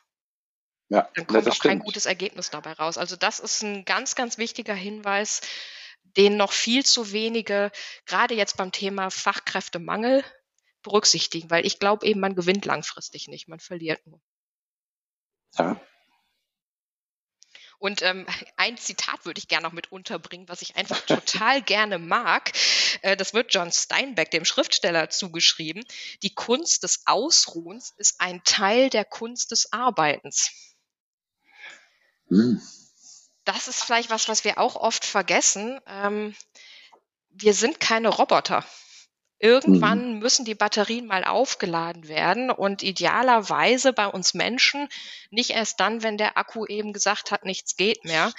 [0.90, 1.72] ja, dann kommt auch stimmt.
[1.72, 2.98] kein gutes Ergebnis dabei raus.
[2.98, 5.42] Also das ist ein ganz, ganz wichtiger Hinweis,
[6.04, 7.72] den noch viel zu wenige,
[8.06, 10.24] gerade jetzt beim Thema Fachkräftemangel,
[10.84, 14.22] berücksichtigen, weil ich glaube eben, man gewinnt langfristig nicht, man verliert nur.
[15.58, 15.82] Ja,
[17.80, 18.26] und ähm,
[18.58, 22.52] ein Zitat würde ich gerne noch mit unterbringen, was ich einfach total gerne mag.
[23.02, 25.84] Äh, das wird John Steinbeck, dem Schriftsteller, zugeschrieben.
[26.24, 30.52] Die Kunst des Ausruhens ist ein Teil der Kunst des Arbeitens.
[32.30, 32.62] Hm.
[33.46, 35.80] Das ist vielleicht was, was wir auch oft vergessen.
[35.88, 36.36] Ähm,
[37.30, 38.66] wir sind keine Roboter.
[39.40, 40.20] Irgendwann mhm.
[40.20, 44.90] müssen die Batterien mal aufgeladen werden und idealerweise bei uns Menschen
[45.30, 48.34] nicht erst dann, wenn der Akku eben gesagt hat, nichts geht mehr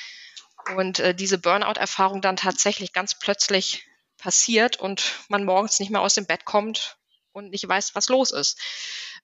[0.76, 3.86] und äh, diese Burnout-Erfahrung dann tatsächlich ganz plötzlich
[4.16, 6.98] passiert und man morgens nicht mehr aus dem Bett kommt
[7.32, 8.60] und nicht weiß, was los ist.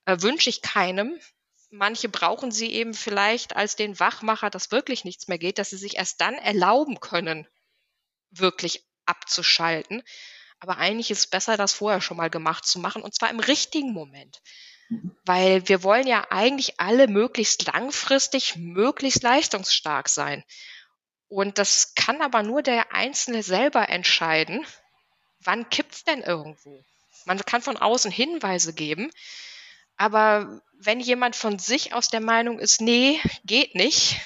[0.04, 1.18] Äh, wünsche ich keinem.
[1.70, 5.76] Manche brauchen sie eben vielleicht als den Wachmacher, dass wirklich nichts mehr geht, dass sie
[5.76, 7.48] sich erst dann erlauben können,
[8.30, 10.02] wirklich abzuschalten.
[10.60, 13.40] Aber eigentlich ist es besser, das vorher schon mal gemacht zu machen und zwar im
[13.40, 14.40] richtigen Moment.
[14.88, 15.16] Mhm.
[15.24, 20.44] Weil wir wollen ja eigentlich alle möglichst langfristig, möglichst leistungsstark sein.
[21.28, 24.64] Und das kann aber nur der Einzelne selber entscheiden,
[25.40, 26.84] wann kippt es denn irgendwo.
[27.24, 29.10] Man kann von außen Hinweise geben,
[29.96, 34.20] aber wenn jemand von sich aus der Meinung ist, nee, geht nicht,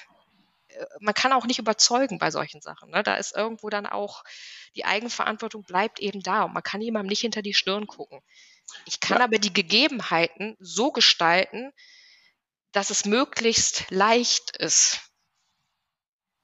[1.00, 2.90] man kann auch nicht überzeugen bei solchen Sachen.
[2.90, 3.02] Ne?
[3.02, 4.24] Da ist irgendwo dann auch
[4.76, 8.20] die Eigenverantwortung bleibt eben da und man kann jemandem nicht hinter die Stirn gucken.
[8.84, 9.24] Ich kann ja.
[9.24, 11.72] aber die Gegebenheiten so gestalten,
[12.72, 15.00] dass es möglichst leicht ist.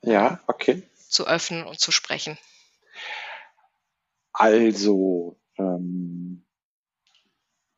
[0.02, 0.82] Ja, okay.
[1.08, 2.38] Zu öffnen und zu sprechen.
[4.32, 6.44] Also, ähm,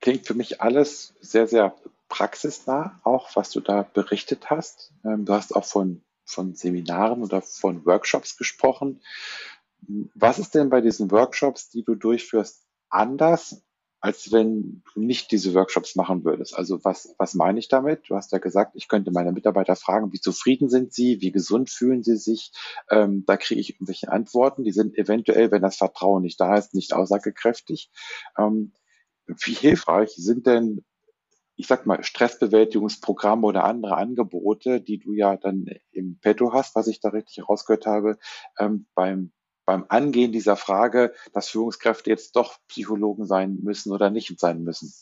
[0.00, 1.76] klingt für mich alles sehr, sehr
[2.08, 4.92] praxisnah, auch was du da berichtet hast.
[5.04, 9.00] Ähm, du hast auch von von Seminaren oder von Workshops gesprochen.
[10.14, 13.62] Was ist denn bei diesen Workshops, die du durchführst, anders,
[14.00, 16.56] als wenn du nicht diese Workshops machen würdest?
[16.56, 18.02] Also was, was meine ich damit?
[18.08, 21.70] Du hast ja gesagt, ich könnte meine Mitarbeiter fragen, wie zufrieden sind sie, wie gesund
[21.70, 22.52] fühlen sie sich.
[22.90, 26.74] Ähm, da kriege ich irgendwelche Antworten, die sind eventuell, wenn das Vertrauen nicht da ist,
[26.74, 27.90] nicht aussagekräftig.
[28.38, 28.72] Ähm,
[29.26, 30.84] wie hilfreich sind denn
[31.56, 36.86] ich sag mal, Stressbewältigungsprogramme oder andere Angebote, die du ja dann im Petto hast, was
[36.86, 38.18] ich da richtig herausgehört habe,
[38.58, 39.32] ähm, beim,
[39.66, 44.94] beim Angehen dieser Frage, dass Führungskräfte jetzt doch Psychologen sein müssen oder nicht sein müssen?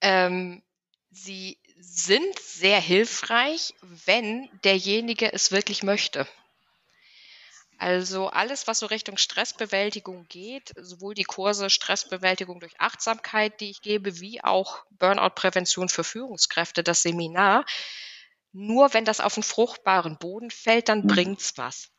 [0.00, 0.62] Ähm,
[1.10, 3.74] sie sind sehr hilfreich,
[4.06, 6.26] wenn derjenige es wirklich möchte.
[7.78, 13.82] Also alles, was so Richtung Stressbewältigung geht, sowohl die Kurse Stressbewältigung durch Achtsamkeit, die ich
[13.82, 17.66] gebe, wie auch Burnout-Prävention für Führungskräfte, das Seminar.
[18.52, 21.08] Nur wenn das auf einen fruchtbaren Boden fällt, dann mhm.
[21.08, 21.90] bringt's was.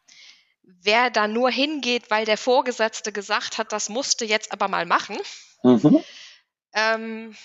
[0.70, 5.18] Wer da nur hingeht, weil der Vorgesetzte gesagt hat, das musste jetzt aber mal machen,
[5.64, 6.04] mhm.
[6.74, 7.36] ähm,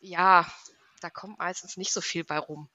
[0.00, 0.52] ja,
[1.00, 2.68] da kommt meistens nicht so viel bei rum.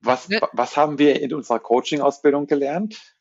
[0.00, 3.15] Was, was haben wir in unserer Coaching-Ausbildung gelernt?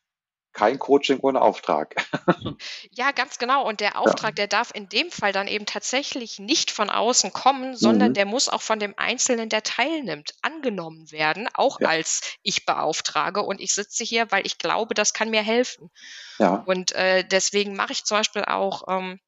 [0.55, 1.95] Kein Coaching ohne Auftrag.
[2.91, 3.67] Ja, ganz genau.
[3.67, 7.75] Und der Auftrag, der darf in dem Fall dann eben tatsächlich nicht von außen kommen,
[7.75, 8.13] sondern Mhm.
[8.13, 11.89] der muss auch von dem Einzelnen, der teilnimmt, angenommen werden, auch Ja.
[11.89, 13.41] als ich beauftrage.
[13.43, 15.91] Und ich sitze hier, weil ich glaube, das kann mir helfen.
[16.39, 16.65] Ja.
[16.65, 19.19] Und äh, deswegen mache ich zum Beispiel auch ähm,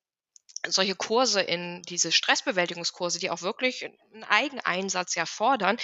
[0.72, 5.78] solche Kurse in diese Stressbewältigungskurse, die auch wirklich einen Eigeneinsatz ja fordern,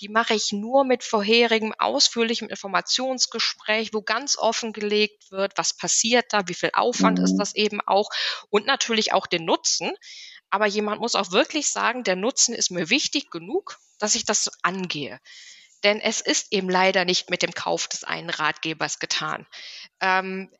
[0.00, 6.46] die mache ich nur mit vorherigem ausführlichem Informationsgespräch, wo ganz offengelegt wird, was passiert da,
[6.48, 7.38] wie viel Aufwand ist Mhm.
[7.38, 8.08] das eben auch
[8.50, 9.92] und natürlich auch den Nutzen.
[10.50, 14.50] Aber jemand muss auch wirklich sagen, der Nutzen ist mir wichtig genug, dass ich das
[14.62, 15.20] angehe.
[15.84, 19.46] Denn es ist eben leider nicht mit dem Kauf des einen Ratgebers getan.
[20.00, 20.50] Ähm,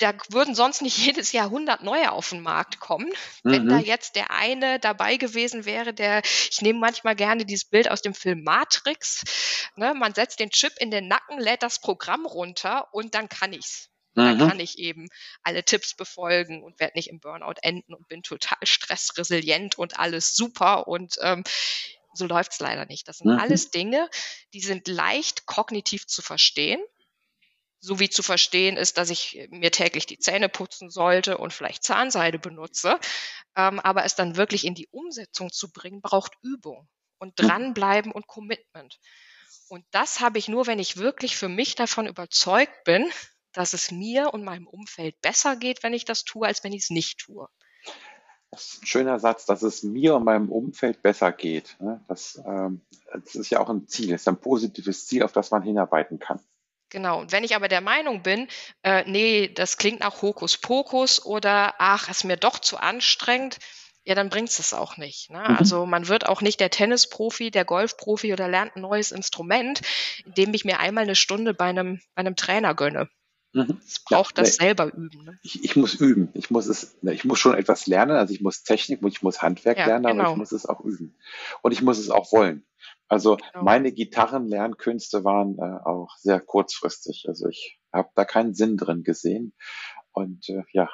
[0.00, 3.12] da würden sonst nicht jedes Jahr 100 neue auf den Markt kommen.
[3.48, 3.80] Wenn da Mhm.
[3.80, 8.14] jetzt der eine dabei gewesen wäre, der, ich nehme manchmal gerne dieses Bild aus dem
[8.14, 9.22] Film Matrix,
[9.76, 13.52] ne, man setzt den Chip in den Nacken, lädt das Programm runter und dann kann
[13.52, 13.88] ich's.
[14.22, 14.38] Dann Mhm.
[14.38, 15.06] kann ich eben
[15.42, 20.34] alle Tipps befolgen und werde nicht im Burnout enden und bin total stressresilient und alles
[20.34, 21.42] super und ähm,
[22.12, 23.08] so läuft's leider nicht.
[23.08, 23.38] Das sind Mhm.
[23.38, 24.08] alles Dinge,
[24.52, 26.80] die sind leicht kognitiv zu verstehen
[27.80, 31.82] so wie zu verstehen ist, dass ich mir täglich die Zähne putzen sollte und vielleicht
[31.82, 32.98] Zahnseide benutze.
[33.56, 37.46] Ähm, aber es dann wirklich in die Umsetzung zu bringen, braucht Übung und Mhm.
[37.46, 38.98] dranbleiben und Commitment.
[39.68, 43.10] Und das habe ich nur, wenn ich wirklich für mich davon überzeugt bin,
[43.52, 46.84] dass es mir und meinem Umfeld besser geht, wenn ich das tue, als wenn ich
[46.84, 47.48] es nicht tue.
[48.50, 51.76] Das ist ein schöner Satz, dass es mir und meinem Umfeld besser geht.
[51.80, 52.04] ne?
[52.08, 52.80] Das, ähm,
[53.12, 56.18] das ist ja auch ein Ziel, das ist ein positives Ziel, auf das man hinarbeiten
[56.18, 56.40] kann.
[56.90, 57.20] Genau.
[57.20, 58.48] Und wenn ich aber der Meinung bin,
[58.82, 63.58] äh, nee, das klingt nach Hokuspokus oder ach, ist mir doch zu anstrengend,
[64.04, 65.30] ja, dann bringt's es auch nicht.
[65.30, 65.38] Ne?
[65.38, 65.56] Mhm.
[65.56, 69.82] Also man wird auch nicht der Tennisprofi, der Golfprofi oder lernt ein neues Instrument,
[70.24, 73.08] indem ich mir einmal eine Stunde bei einem, bei einem Trainer gönne.
[73.52, 73.80] Mhm.
[73.86, 74.64] Es Ja, braucht das nee.
[74.64, 75.24] selber üben.
[75.24, 75.38] Ne?
[75.42, 76.30] Ich, ich muss üben.
[76.34, 78.16] Ich muss es, ne, ich muss schon etwas lernen.
[78.16, 80.30] Also ich muss Technik, ich muss Handwerk Ja, lernen, aber genau.
[80.32, 81.16] ich muss es auch üben.
[81.62, 82.64] Und ich muss es auch wollen.
[83.10, 83.64] Also Genau.
[83.64, 87.24] meine Gitarrenlernkünste waren äh, auch sehr kurzfristig.
[87.28, 89.52] Also ich habe da keinen Sinn drin gesehen.
[90.12, 90.88] Und äh, ja,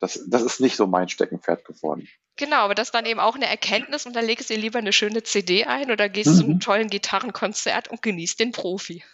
[0.00, 2.08] das, das, ist nicht so mein Steckenpferd geworden.
[2.36, 4.94] Genau, aber das dann eben auch eine Erkenntnis und dann legst du dir lieber eine
[4.94, 6.60] schöne CD ein oder gehst zu einem Mhm.
[6.60, 9.04] tollen Gitarrenkonzert und genießt den Profi.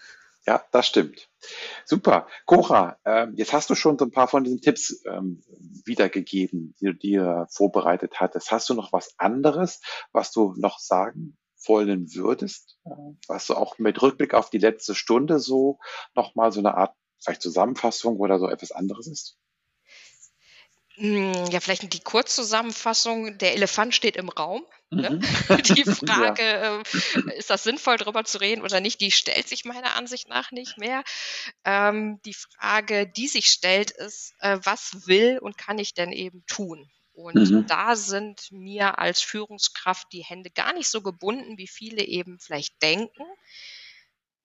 [0.47, 1.29] Ja, das stimmt.
[1.85, 2.29] Super.
[2.47, 5.43] Cora, ähm, jetzt hast du schon so ein paar von diesen Tipps ähm,
[5.85, 8.53] wiedergegeben, die du dir vorbereitet hattest.
[8.53, 9.81] Hast du noch was anderes,
[10.13, 11.37] was du noch sagen
[11.69, 12.79] wollen würdest,
[13.27, 15.79] was du auch mit Rückblick auf die letzte Stunde so
[16.15, 19.39] nochmal so eine Art vielleicht Zusammenfassung oder so etwas anderes ist?
[20.97, 23.39] Hm, Ja, vielleicht die Kurzzusammenfassung.
[23.39, 24.67] Der Elefant steht im Raum.
[24.91, 25.11] Ne?
[25.11, 25.21] Mhm.
[25.63, 25.95] Die Ja.
[25.95, 30.29] Frage, äh, ist das sinnvoll, darüber zu reden oder nicht, die stellt sich meiner Ansicht
[30.29, 31.05] nach nicht mehr.
[31.65, 36.43] Ähm, die Frage, die sich stellt, ist, äh, was will und kann ich denn eben
[36.47, 36.91] tun?
[37.19, 37.67] Und Mhm.
[37.67, 42.81] da sind mir als Führungskraft die Hände gar nicht so gebunden, wie viele eben vielleicht
[42.81, 43.25] denken.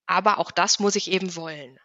[0.08, 1.78] Aber auch das muss ich eben wollen.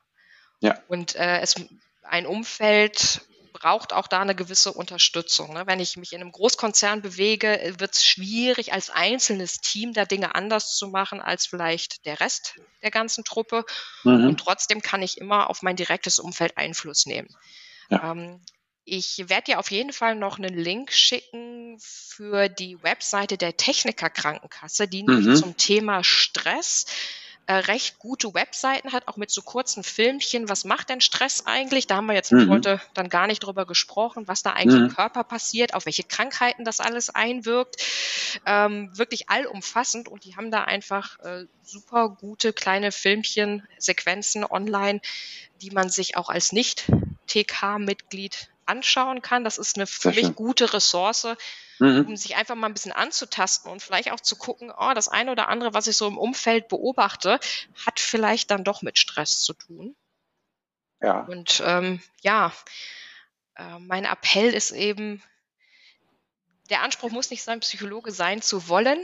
[0.61, 0.80] Ja.
[0.89, 1.57] Und äh, es,
[2.03, 3.20] ein Umfeld
[3.53, 5.53] braucht auch da eine gewisse Unterstützung.
[5.53, 5.66] Ne?
[5.66, 10.34] Wenn ich mich in einem Großkonzern bewege, wird es schwierig, als einzelnes Team da Dinge
[10.34, 13.64] anders zu machen als vielleicht der Rest der ganzen Truppe.
[14.05, 14.28] Mhm.
[14.28, 17.28] Und trotzdem kann ich immer auf mein direktes Umfeld Einfluss nehmen.
[17.91, 18.12] Ja.
[18.12, 18.41] Ähm,
[18.89, 24.11] ich werde dir auf jeden Fall noch einen Link schicken für die Webseite der Techniker
[24.11, 25.34] Krankenkasse, die nämlich Mhm.
[25.34, 26.86] zum Thema Stress
[27.47, 30.49] äh, recht gute Webseiten hat, auch mit so kurzen Filmchen.
[30.51, 31.86] Was macht denn Stress eigentlich?
[31.86, 32.49] Da haben wir jetzt Mhm.
[32.49, 34.89] heute dann gar nicht drüber gesprochen, was da eigentlich Mhm.
[34.89, 37.76] im Körper passiert, auf welche Krankheiten das alles einwirkt.
[38.45, 45.01] Ähm, wirklich allumfassend und die haben da einfach äh, super gute kleine Filmchen, Sequenzen online,
[45.62, 49.45] die man sich auch als Nicht-TK-Mitglied anschauen kann.
[49.45, 50.35] Das ist eine für Sehr mich schön.
[50.35, 51.27] gute Ressource,
[51.81, 52.07] Mhm.
[52.09, 55.31] um sich einfach mal ein bisschen anzutasten und vielleicht auch zu gucken, oh, das eine
[55.31, 57.39] oder andere, was ich so im Umfeld beobachte,
[57.87, 59.95] hat vielleicht dann doch mit Stress zu tun.
[61.01, 61.21] Ja.
[61.21, 62.53] Und ähm, ja,
[63.55, 65.23] äh, mein Appell ist eben,
[66.71, 68.99] der Anspruch muss nicht sein, Psychologe sein zu wollen,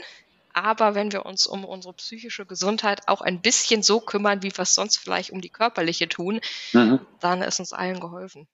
[0.52, 4.60] aber wenn wir uns um unsere psychische Gesundheit auch ein bisschen so kümmern, wie wir
[4.62, 6.40] es sonst vielleicht um die körperliche tun,
[6.72, 7.06] Mhm.
[7.20, 8.48] dann ist uns allen geholfen.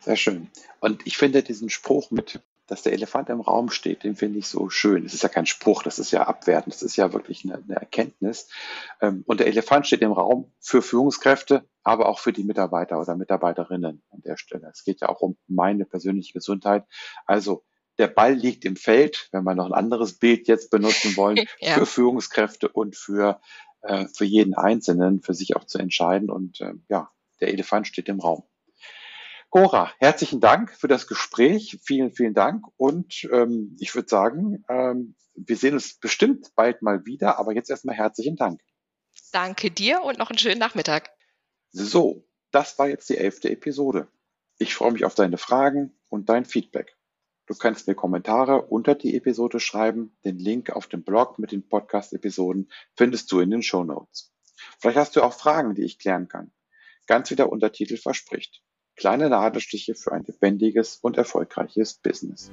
[0.00, 0.50] Sehr schön.
[0.80, 4.46] Und ich finde diesen Spruch mit, dass der Elefant im Raum steht, den finde ich
[4.46, 5.04] so schön.
[5.04, 7.74] Es ist ja kein Spruch, das ist ja abwertend, das ist ja wirklich eine, eine
[7.76, 8.48] Erkenntnis.
[9.00, 13.16] Ähm, Und der Elefant steht im Raum für Führungskräfte, aber auch für die Mitarbeiter oder
[13.16, 14.70] Mitarbeiterinnen an der Stelle.
[14.72, 16.84] Es geht ja auch um meine persönliche Gesundheit.
[17.26, 17.64] Also
[17.98, 21.74] der Ball liegt im Feld, wenn wir noch ein anderes Bild jetzt benutzen wollen, Ja.
[21.74, 23.40] für Führungskräfte und für,
[23.82, 26.30] äh, für jeden Einzelnen, für sich auch zu entscheiden.
[26.30, 27.10] Und äh, ja,
[27.40, 28.44] der Elefant steht im Raum.
[29.50, 31.80] Cora, herzlichen Dank für das Gespräch.
[31.82, 32.64] Vielen, vielen Dank.
[32.76, 37.68] Und ähm, ich würde sagen, ähm, wir sehen uns bestimmt bald mal wieder, aber jetzt
[37.68, 38.60] erstmal herzlichen Dank.
[39.32, 41.10] Danke dir und noch einen schönen Nachmittag.
[41.72, 44.06] So, das war jetzt die elfte Episode.
[44.58, 46.96] Ich freue mich auf deine Fragen und dein Feedback.
[47.46, 50.16] Du kannst mir Kommentare unter die Episode schreiben.
[50.24, 54.32] Den Link auf dem Blog mit den Podcast-Episoden findest du in den Show Notes.
[54.78, 56.52] Vielleicht hast du auch Fragen, die ich klären kann.
[57.08, 58.62] Ganz wie der Untertitel verspricht.
[59.00, 62.52] Kleine Nadelstiche für ein lebendiges und erfolgreiches Business.